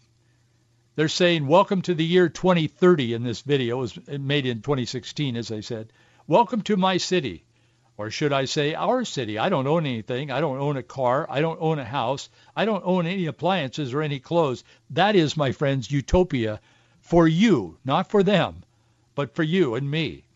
They're 0.95 1.09
saying, 1.09 1.49
welcome 1.49 1.83
to 1.83 1.95
the 1.95 2.05
year 2.05 2.29
2030 2.29 3.15
in 3.15 3.25
this 3.25 3.41
video. 3.41 3.79
It 3.79 3.81
was 3.81 4.09
made 4.09 4.47
in 4.47 4.63
2016, 4.63 5.37
as 5.37 5.51
I 5.51 5.59
said. 5.59 5.93
Welcome 6.29 6.63
to 6.63 6.77
my 6.77 6.99
city. 6.99 7.43
Or 7.97 8.13
should 8.13 8.33
I 8.33 8.45
say 8.45 8.73
our 8.73 9.05
city? 9.05 9.39
I 9.39 9.49
don't 9.49 9.67
own 9.67 9.87
anything. 9.87 10.31
I 10.31 10.41
don't 10.41 10.59
own 10.59 10.77
a 10.77 10.85
car. 10.85 11.27
I 11.29 11.41
don't 11.41 11.61
own 11.61 11.81
a 11.81 11.85
house. 11.85 12.29
I 12.55 12.65
don't 12.65 12.87
own 12.87 13.07
any 13.07 13.27
appliances 13.27 13.93
or 13.93 14.03
any 14.03 14.21
clothes. 14.21 14.63
That 14.91 15.17
is, 15.17 15.37
my 15.37 15.51
friends, 15.51 15.91
utopia 15.91 16.61
for 17.01 17.27
you, 17.27 17.79
not 17.85 18.09
for 18.09 18.23
them, 18.23 18.63
but 19.17 19.35
for 19.35 19.43
you 19.43 19.75
and 19.75 19.91
me. 19.91 20.27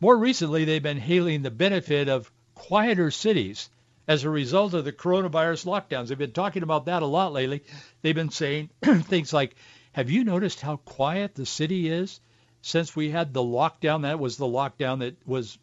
More 0.00 0.16
recently, 0.16 0.64
they've 0.64 0.82
been 0.82 0.98
hailing 0.98 1.42
the 1.42 1.50
benefit 1.50 2.08
of 2.08 2.30
quieter 2.54 3.10
cities 3.10 3.70
as 4.08 4.24
a 4.24 4.30
result 4.30 4.74
of 4.74 4.84
the 4.84 4.92
coronavirus 4.92 5.66
lockdowns. 5.66 6.08
They've 6.08 6.18
been 6.18 6.32
talking 6.32 6.62
about 6.62 6.86
that 6.86 7.02
a 7.02 7.06
lot 7.06 7.32
lately. 7.32 7.62
They've 8.02 8.14
been 8.14 8.30
saying 8.30 8.70
things 8.82 9.32
like, 9.32 9.56
have 9.92 10.10
you 10.10 10.24
noticed 10.24 10.60
how 10.60 10.76
quiet 10.76 11.34
the 11.34 11.46
city 11.46 11.88
is 11.88 12.20
since 12.62 12.94
we 12.94 13.10
had 13.10 13.32
the 13.32 13.42
lockdown? 13.42 14.02
That 14.02 14.18
was 14.18 14.36
the 14.36 14.46
lockdown 14.46 15.00
that 15.00 15.16
was 15.26 15.58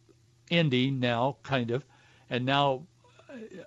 ending 0.50 1.00
now, 1.00 1.38
kind 1.44 1.72
of. 1.72 1.86
And 2.30 2.46
now 2.46 2.84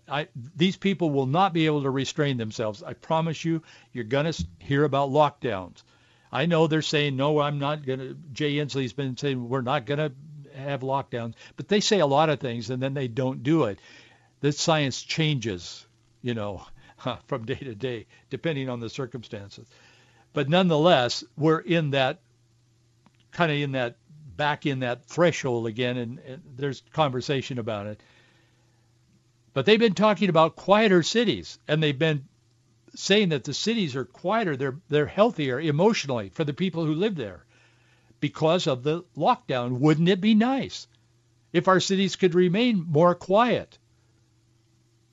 I, 0.08 0.28
these 0.54 0.76
people 0.76 1.10
will 1.10 1.26
not 1.26 1.52
be 1.52 1.66
able 1.66 1.82
to 1.82 1.90
restrain 1.90 2.36
themselves. 2.36 2.82
I 2.82 2.92
promise 2.94 3.44
you, 3.44 3.62
you're 3.92 4.04
going 4.04 4.30
to 4.30 4.46
hear 4.58 4.84
about 4.84 5.10
lockdowns. 5.10 5.82
I 6.30 6.46
know 6.46 6.66
they're 6.66 6.82
saying, 6.82 7.16
no, 7.16 7.40
I'm 7.40 7.58
not 7.58 7.86
going 7.86 8.00
to. 8.00 8.16
Jay 8.32 8.54
Inslee's 8.54 8.92
been 8.92 9.16
saying, 9.16 9.48
we're 9.48 9.62
not 9.62 9.86
going 9.86 9.98
to 9.98 10.12
have 10.56 10.80
lockdowns, 10.80 11.34
but 11.56 11.68
they 11.68 11.80
say 11.80 12.00
a 12.00 12.06
lot 12.06 12.30
of 12.30 12.40
things 12.40 12.70
and 12.70 12.82
then 12.82 12.94
they 12.94 13.08
don't 13.08 13.42
do 13.42 13.64
it. 13.64 13.78
The 14.40 14.52
science 14.52 15.02
changes, 15.02 15.86
you 16.22 16.34
know, 16.34 16.66
from 17.26 17.44
day 17.44 17.54
to 17.54 17.74
day, 17.74 18.06
depending 18.30 18.68
on 18.68 18.80
the 18.80 18.90
circumstances. 18.90 19.66
But 20.32 20.48
nonetheless, 20.48 21.24
we're 21.36 21.60
in 21.60 21.90
that 21.90 22.20
kind 23.32 23.50
of 23.50 23.58
in 23.58 23.72
that 23.72 23.96
back 24.36 24.66
in 24.66 24.80
that 24.80 25.06
threshold 25.06 25.66
again, 25.66 25.96
and, 25.96 26.18
and 26.18 26.42
there's 26.56 26.82
conversation 26.92 27.58
about 27.58 27.86
it. 27.86 28.02
But 29.54 29.64
they've 29.64 29.80
been 29.80 29.94
talking 29.94 30.28
about 30.28 30.56
quieter 30.56 31.02
cities, 31.02 31.58
and 31.66 31.82
they've 31.82 31.98
been 31.98 32.26
saying 32.94 33.30
that 33.30 33.44
the 33.44 33.54
cities 33.54 33.96
are 33.96 34.04
quieter, 34.04 34.56
they're 34.56 34.76
they're 34.88 35.06
healthier 35.06 35.58
emotionally 35.58 36.28
for 36.30 36.44
the 36.44 36.52
people 36.52 36.84
who 36.84 36.94
live 36.94 37.14
there 37.14 37.45
because 38.20 38.66
of 38.66 38.82
the 38.82 39.04
lockdown. 39.16 39.78
Wouldn't 39.78 40.08
it 40.08 40.20
be 40.20 40.34
nice 40.34 40.86
if 41.52 41.68
our 41.68 41.80
cities 41.80 42.16
could 42.16 42.34
remain 42.34 42.84
more 42.88 43.14
quiet? 43.14 43.78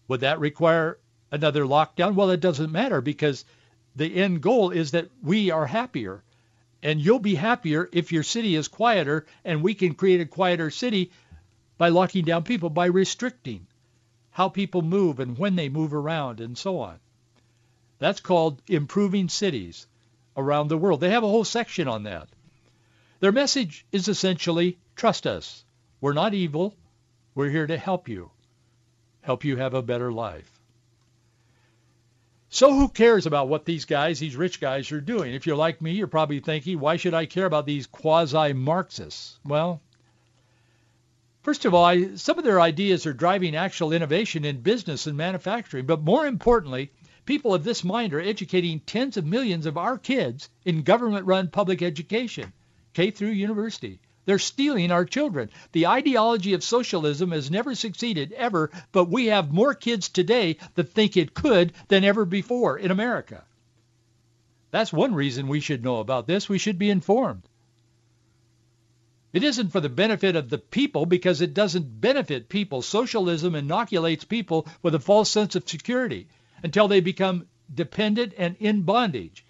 Would 0.07 0.21
that 0.21 0.39
require 0.39 0.99
another 1.31 1.65
lockdown? 1.65 2.15
Well, 2.15 2.29
it 2.29 2.39
doesn't 2.39 2.71
matter 2.71 3.01
because 3.01 3.45
the 3.95 4.15
end 4.15 4.41
goal 4.41 4.71
is 4.71 4.91
that 4.91 5.09
we 5.21 5.51
are 5.51 5.65
happier. 5.65 6.23
And 6.81 6.99
you'll 6.99 7.19
be 7.19 7.35
happier 7.35 7.89
if 7.93 8.11
your 8.11 8.23
city 8.23 8.55
is 8.55 8.67
quieter 8.67 9.25
and 9.45 9.63
we 9.63 9.73
can 9.73 9.93
create 9.93 10.19
a 10.19 10.25
quieter 10.25 10.69
city 10.69 11.11
by 11.77 11.89
locking 11.89 12.25
down 12.25 12.43
people, 12.43 12.69
by 12.69 12.87
restricting 12.87 13.67
how 14.31 14.49
people 14.49 14.81
move 14.81 15.19
and 15.19 15.37
when 15.37 15.55
they 15.55 15.69
move 15.69 15.93
around 15.93 16.39
and 16.41 16.57
so 16.57 16.79
on. 16.79 16.99
That's 17.99 18.19
called 18.19 18.61
improving 18.67 19.29
cities 19.29 19.87
around 20.35 20.67
the 20.67 20.77
world. 20.77 20.99
They 20.99 21.11
have 21.11 21.23
a 21.23 21.29
whole 21.29 21.45
section 21.45 21.87
on 21.87 22.03
that. 22.03 22.27
Their 23.23 23.31
message 23.31 23.85
is 23.93 24.09
essentially, 24.09 24.79
trust 24.97 25.25
us. 25.25 25.63
We're 26.01 26.11
not 26.11 26.33
evil. 26.33 26.75
We're 27.33 27.49
here 27.49 27.65
to 27.65 27.77
help 27.77 28.09
you, 28.09 28.31
help 29.21 29.45
you 29.45 29.55
have 29.55 29.73
a 29.73 29.81
better 29.81 30.11
life. 30.11 30.59
So 32.49 32.73
who 32.73 32.89
cares 32.89 33.25
about 33.25 33.47
what 33.47 33.63
these 33.63 33.85
guys, 33.85 34.19
these 34.19 34.35
rich 34.35 34.59
guys, 34.59 34.91
are 34.91 34.99
doing? 34.99 35.33
If 35.33 35.47
you're 35.47 35.55
like 35.55 35.81
me, 35.81 35.93
you're 35.93 36.07
probably 36.07 36.41
thinking, 36.41 36.81
why 36.81 36.97
should 36.97 37.13
I 37.13 37.25
care 37.25 37.45
about 37.45 37.65
these 37.65 37.87
quasi-Marxists? 37.87 39.39
Well, 39.45 39.79
first 41.43 41.63
of 41.63 41.73
all, 41.73 41.85
I, 41.85 42.15
some 42.15 42.37
of 42.37 42.43
their 42.43 42.59
ideas 42.59 43.05
are 43.05 43.13
driving 43.13 43.55
actual 43.55 43.93
innovation 43.93 44.43
in 44.43 44.59
business 44.59 45.07
and 45.07 45.15
manufacturing. 45.15 45.85
But 45.85 46.03
more 46.03 46.27
importantly, 46.27 46.91
people 47.23 47.53
of 47.53 47.63
this 47.63 47.85
mind 47.85 48.13
are 48.13 48.19
educating 48.19 48.81
tens 48.81 49.15
of 49.15 49.25
millions 49.25 49.65
of 49.65 49.77
our 49.77 49.97
kids 49.97 50.49
in 50.65 50.83
government-run 50.83 51.51
public 51.51 51.81
education. 51.81 52.51
K 52.93 53.11
through 53.11 53.29
university. 53.29 53.99
They're 54.25 54.39
stealing 54.39 54.91
our 54.91 55.05
children. 55.05 55.49
The 55.73 55.87
ideology 55.87 56.53
of 56.53 56.63
socialism 56.63 57.31
has 57.31 57.51
never 57.51 57.75
succeeded 57.75 58.31
ever, 58.33 58.71
but 58.91 59.09
we 59.09 59.25
have 59.25 59.51
more 59.51 59.73
kids 59.73 60.07
today 60.07 60.57
that 60.75 60.91
think 60.91 61.17
it 61.17 61.33
could 61.33 61.73
than 61.89 62.03
ever 62.03 62.23
before 62.23 62.77
in 62.77 62.91
America. 62.91 63.43
That's 64.71 64.93
one 64.93 65.13
reason 65.13 65.47
we 65.47 65.59
should 65.59 65.83
know 65.83 65.99
about 65.99 66.25
this. 66.25 66.47
We 66.47 66.57
should 66.57 66.79
be 66.79 66.89
informed. 66.89 67.43
It 69.33 69.43
isn't 69.43 69.71
for 69.71 69.81
the 69.81 69.89
benefit 69.89 70.35
of 70.35 70.49
the 70.49 70.59
people 70.59 71.05
because 71.05 71.41
it 71.41 71.53
doesn't 71.53 71.99
benefit 71.99 72.49
people. 72.49 72.81
Socialism 72.81 73.55
inoculates 73.55 74.23
people 74.23 74.67
with 74.81 74.95
a 74.95 74.99
false 74.99 75.29
sense 75.29 75.55
of 75.55 75.67
security 75.67 76.27
until 76.61 76.87
they 76.87 77.01
become 77.01 77.47
dependent 77.73 78.33
and 78.37 78.55
in 78.59 78.83
bondage. 78.83 79.43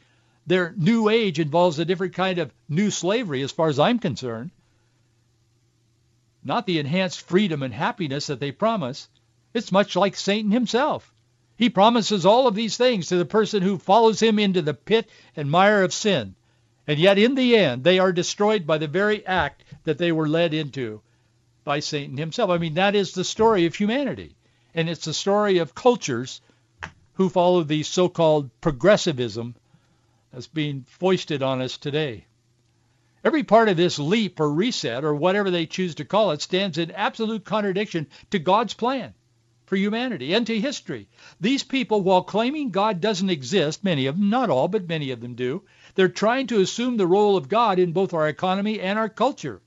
Their 0.45 0.73
new 0.77 1.09
age 1.09 1.39
involves 1.39 1.79
a 1.79 1.85
different 1.85 2.13
kind 2.13 2.37
of 2.39 2.53
new 2.67 2.91
slavery 2.91 3.41
as 3.41 3.51
far 3.51 3.69
as 3.69 3.79
I'm 3.79 3.99
concerned. 3.99 4.51
Not 6.43 6.65
the 6.65 6.79
enhanced 6.79 7.21
freedom 7.21 7.63
and 7.63 7.73
happiness 7.73 8.27
that 8.27 8.39
they 8.41 8.51
promise. 8.51 9.07
It's 9.53 9.71
much 9.71 9.95
like 9.95 10.15
Satan 10.15 10.51
himself. 10.51 11.13
He 11.55 11.69
promises 11.69 12.25
all 12.25 12.47
of 12.47 12.55
these 12.55 12.75
things 12.75 13.07
to 13.07 13.15
the 13.15 13.25
person 13.25 13.61
who 13.61 13.77
follows 13.77 14.21
him 14.21 14.39
into 14.39 14.61
the 14.61 14.73
pit 14.73 15.07
and 15.35 15.49
mire 15.49 15.83
of 15.83 15.93
sin. 15.93 16.35
And 16.87 16.99
yet 16.99 17.17
in 17.17 17.35
the 17.35 17.55
end, 17.55 17.85
they 17.85 17.99
are 17.99 18.11
destroyed 18.11 18.67
by 18.67 18.77
the 18.79 18.87
very 18.87 19.25
act 19.25 19.63
that 19.85 19.97
they 19.97 20.11
were 20.11 20.27
led 20.27 20.53
into 20.53 21.01
by 21.63 21.79
Satan 21.79 22.17
himself. 22.17 22.49
I 22.49 22.57
mean, 22.57 22.73
that 22.73 22.95
is 22.95 23.13
the 23.13 23.23
story 23.23 23.65
of 23.65 23.75
humanity. 23.75 24.35
And 24.75 24.89
it's 24.89 25.05
the 25.05 25.13
story 25.13 25.59
of 25.59 25.75
cultures 25.75 26.41
who 27.13 27.29
follow 27.29 27.63
the 27.63 27.83
so-called 27.83 28.49
progressivism 28.59 29.55
that's 30.33 30.47
being 30.47 30.83
foisted 30.87 31.43
on 31.43 31.61
us 31.61 31.77
today. 31.77 32.25
Every 33.23 33.43
part 33.43 33.69
of 33.69 33.77
this 33.77 33.99
leap 33.99 34.39
or 34.39 34.51
reset 34.51 35.03
or 35.03 35.13
whatever 35.13 35.51
they 35.51 35.67
choose 35.67 35.95
to 35.95 36.05
call 36.05 36.31
it 36.31 36.41
stands 36.41 36.79
in 36.79 36.89
absolute 36.91 37.45
contradiction 37.45 38.07
to 38.31 38.39
God's 38.39 38.73
plan 38.73 39.13
for 39.65 39.75
humanity 39.75 40.33
and 40.33 40.45
to 40.47 40.59
history. 40.59 41.07
These 41.39 41.63
people, 41.63 42.01
while 42.01 42.23
claiming 42.23 42.71
God 42.71 42.99
doesn't 42.99 43.29
exist, 43.29 43.83
many 43.83 44.07
of 44.07 44.17
them, 44.17 44.31
not 44.31 44.49
all, 44.49 44.67
but 44.67 44.89
many 44.89 45.11
of 45.11 45.21
them 45.21 45.35
do, 45.35 45.61
they're 45.95 46.09
trying 46.09 46.47
to 46.47 46.61
assume 46.61 46.97
the 46.97 47.07
role 47.07 47.37
of 47.37 47.47
God 47.47 47.77
in 47.77 47.91
both 47.91 48.13
our 48.13 48.27
economy 48.27 48.79
and 48.79 48.97
our 48.97 49.09
culture. 49.09 49.61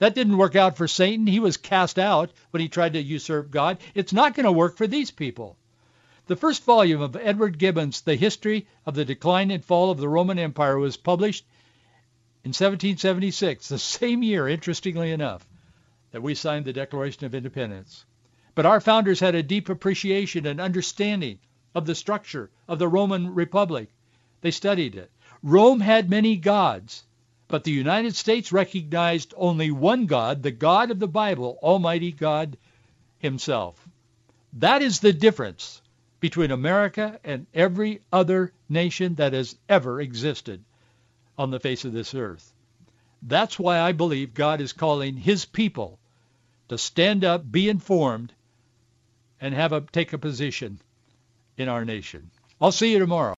That 0.00 0.16
didn't 0.16 0.38
work 0.38 0.56
out 0.56 0.76
for 0.76 0.88
Satan. 0.88 1.26
He 1.26 1.40
was 1.40 1.56
cast 1.56 1.98
out 1.98 2.32
when 2.50 2.60
he 2.60 2.68
tried 2.68 2.94
to 2.94 3.02
usurp 3.02 3.50
God. 3.50 3.78
It's 3.94 4.12
not 4.12 4.34
going 4.34 4.44
to 4.44 4.52
work 4.52 4.76
for 4.76 4.86
these 4.86 5.12
people. 5.12 5.56
The 6.26 6.36
first 6.36 6.64
volume 6.64 7.00
of 7.00 7.16
Edward 7.16 7.58
Gibbon's 7.58 8.02
The 8.02 8.14
History 8.14 8.66
of 8.86 8.94
the 8.94 9.04
Decline 9.04 9.50
and 9.50 9.64
Fall 9.64 9.90
of 9.90 9.98
the 9.98 10.08
Roman 10.08 10.38
Empire 10.38 10.78
was 10.78 10.96
published 10.96 11.44
in 12.44 12.50
1776, 12.50 13.68
the 13.68 13.78
same 13.78 14.22
year, 14.22 14.48
interestingly 14.48 15.12
enough, 15.12 15.46
that 16.12 16.22
we 16.22 16.34
signed 16.34 16.64
the 16.64 16.72
Declaration 16.72 17.24
of 17.26 17.34
Independence. 17.34 18.04
But 18.54 18.66
our 18.66 18.80
founders 18.80 19.20
had 19.20 19.34
a 19.34 19.42
deep 19.42 19.68
appreciation 19.68 20.46
and 20.46 20.60
understanding 20.60 21.38
of 21.74 21.86
the 21.86 21.94
structure 21.94 22.50
of 22.68 22.78
the 22.78 22.88
Roman 22.88 23.34
Republic. 23.34 23.88
They 24.40 24.50
studied 24.50 24.94
it. 24.94 25.10
Rome 25.42 25.80
had 25.80 26.10
many 26.10 26.36
gods, 26.36 27.04
but 27.48 27.64
the 27.64 27.72
United 27.72 28.14
States 28.14 28.52
recognized 28.52 29.34
only 29.36 29.70
one 29.70 30.06
God, 30.06 30.42
the 30.42 30.50
God 30.50 30.90
of 30.90 30.98
the 30.98 31.08
Bible, 31.08 31.58
Almighty 31.62 32.12
God 32.12 32.56
himself. 33.18 33.88
That 34.54 34.82
is 34.82 35.00
the 35.00 35.12
difference 35.12 35.79
between 36.20 36.50
America 36.50 37.18
and 37.24 37.46
every 37.54 38.02
other 38.12 38.52
nation 38.68 39.14
that 39.16 39.32
has 39.32 39.56
ever 39.68 40.00
existed 40.00 40.62
on 41.36 41.50
the 41.50 41.60
face 41.60 41.84
of 41.84 41.92
this 41.92 42.14
earth. 42.14 42.52
That's 43.22 43.58
why 43.58 43.80
I 43.80 43.92
believe 43.92 44.34
God 44.34 44.60
is 44.60 44.72
calling 44.72 45.16
his 45.16 45.44
people 45.44 45.98
to 46.68 46.78
stand 46.78 47.24
up, 47.24 47.50
be 47.50 47.68
informed, 47.68 48.32
and 49.40 49.54
have 49.54 49.72
a 49.72 49.80
take 49.80 50.12
a 50.12 50.18
position 50.18 50.78
in 51.56 51.68
our 51.68 51.84
nation. 51.84 52.30
I'll 52.60 52.72
see 52.72 52.92
you 52.92 52.98
tomorrow. 52.98 53.34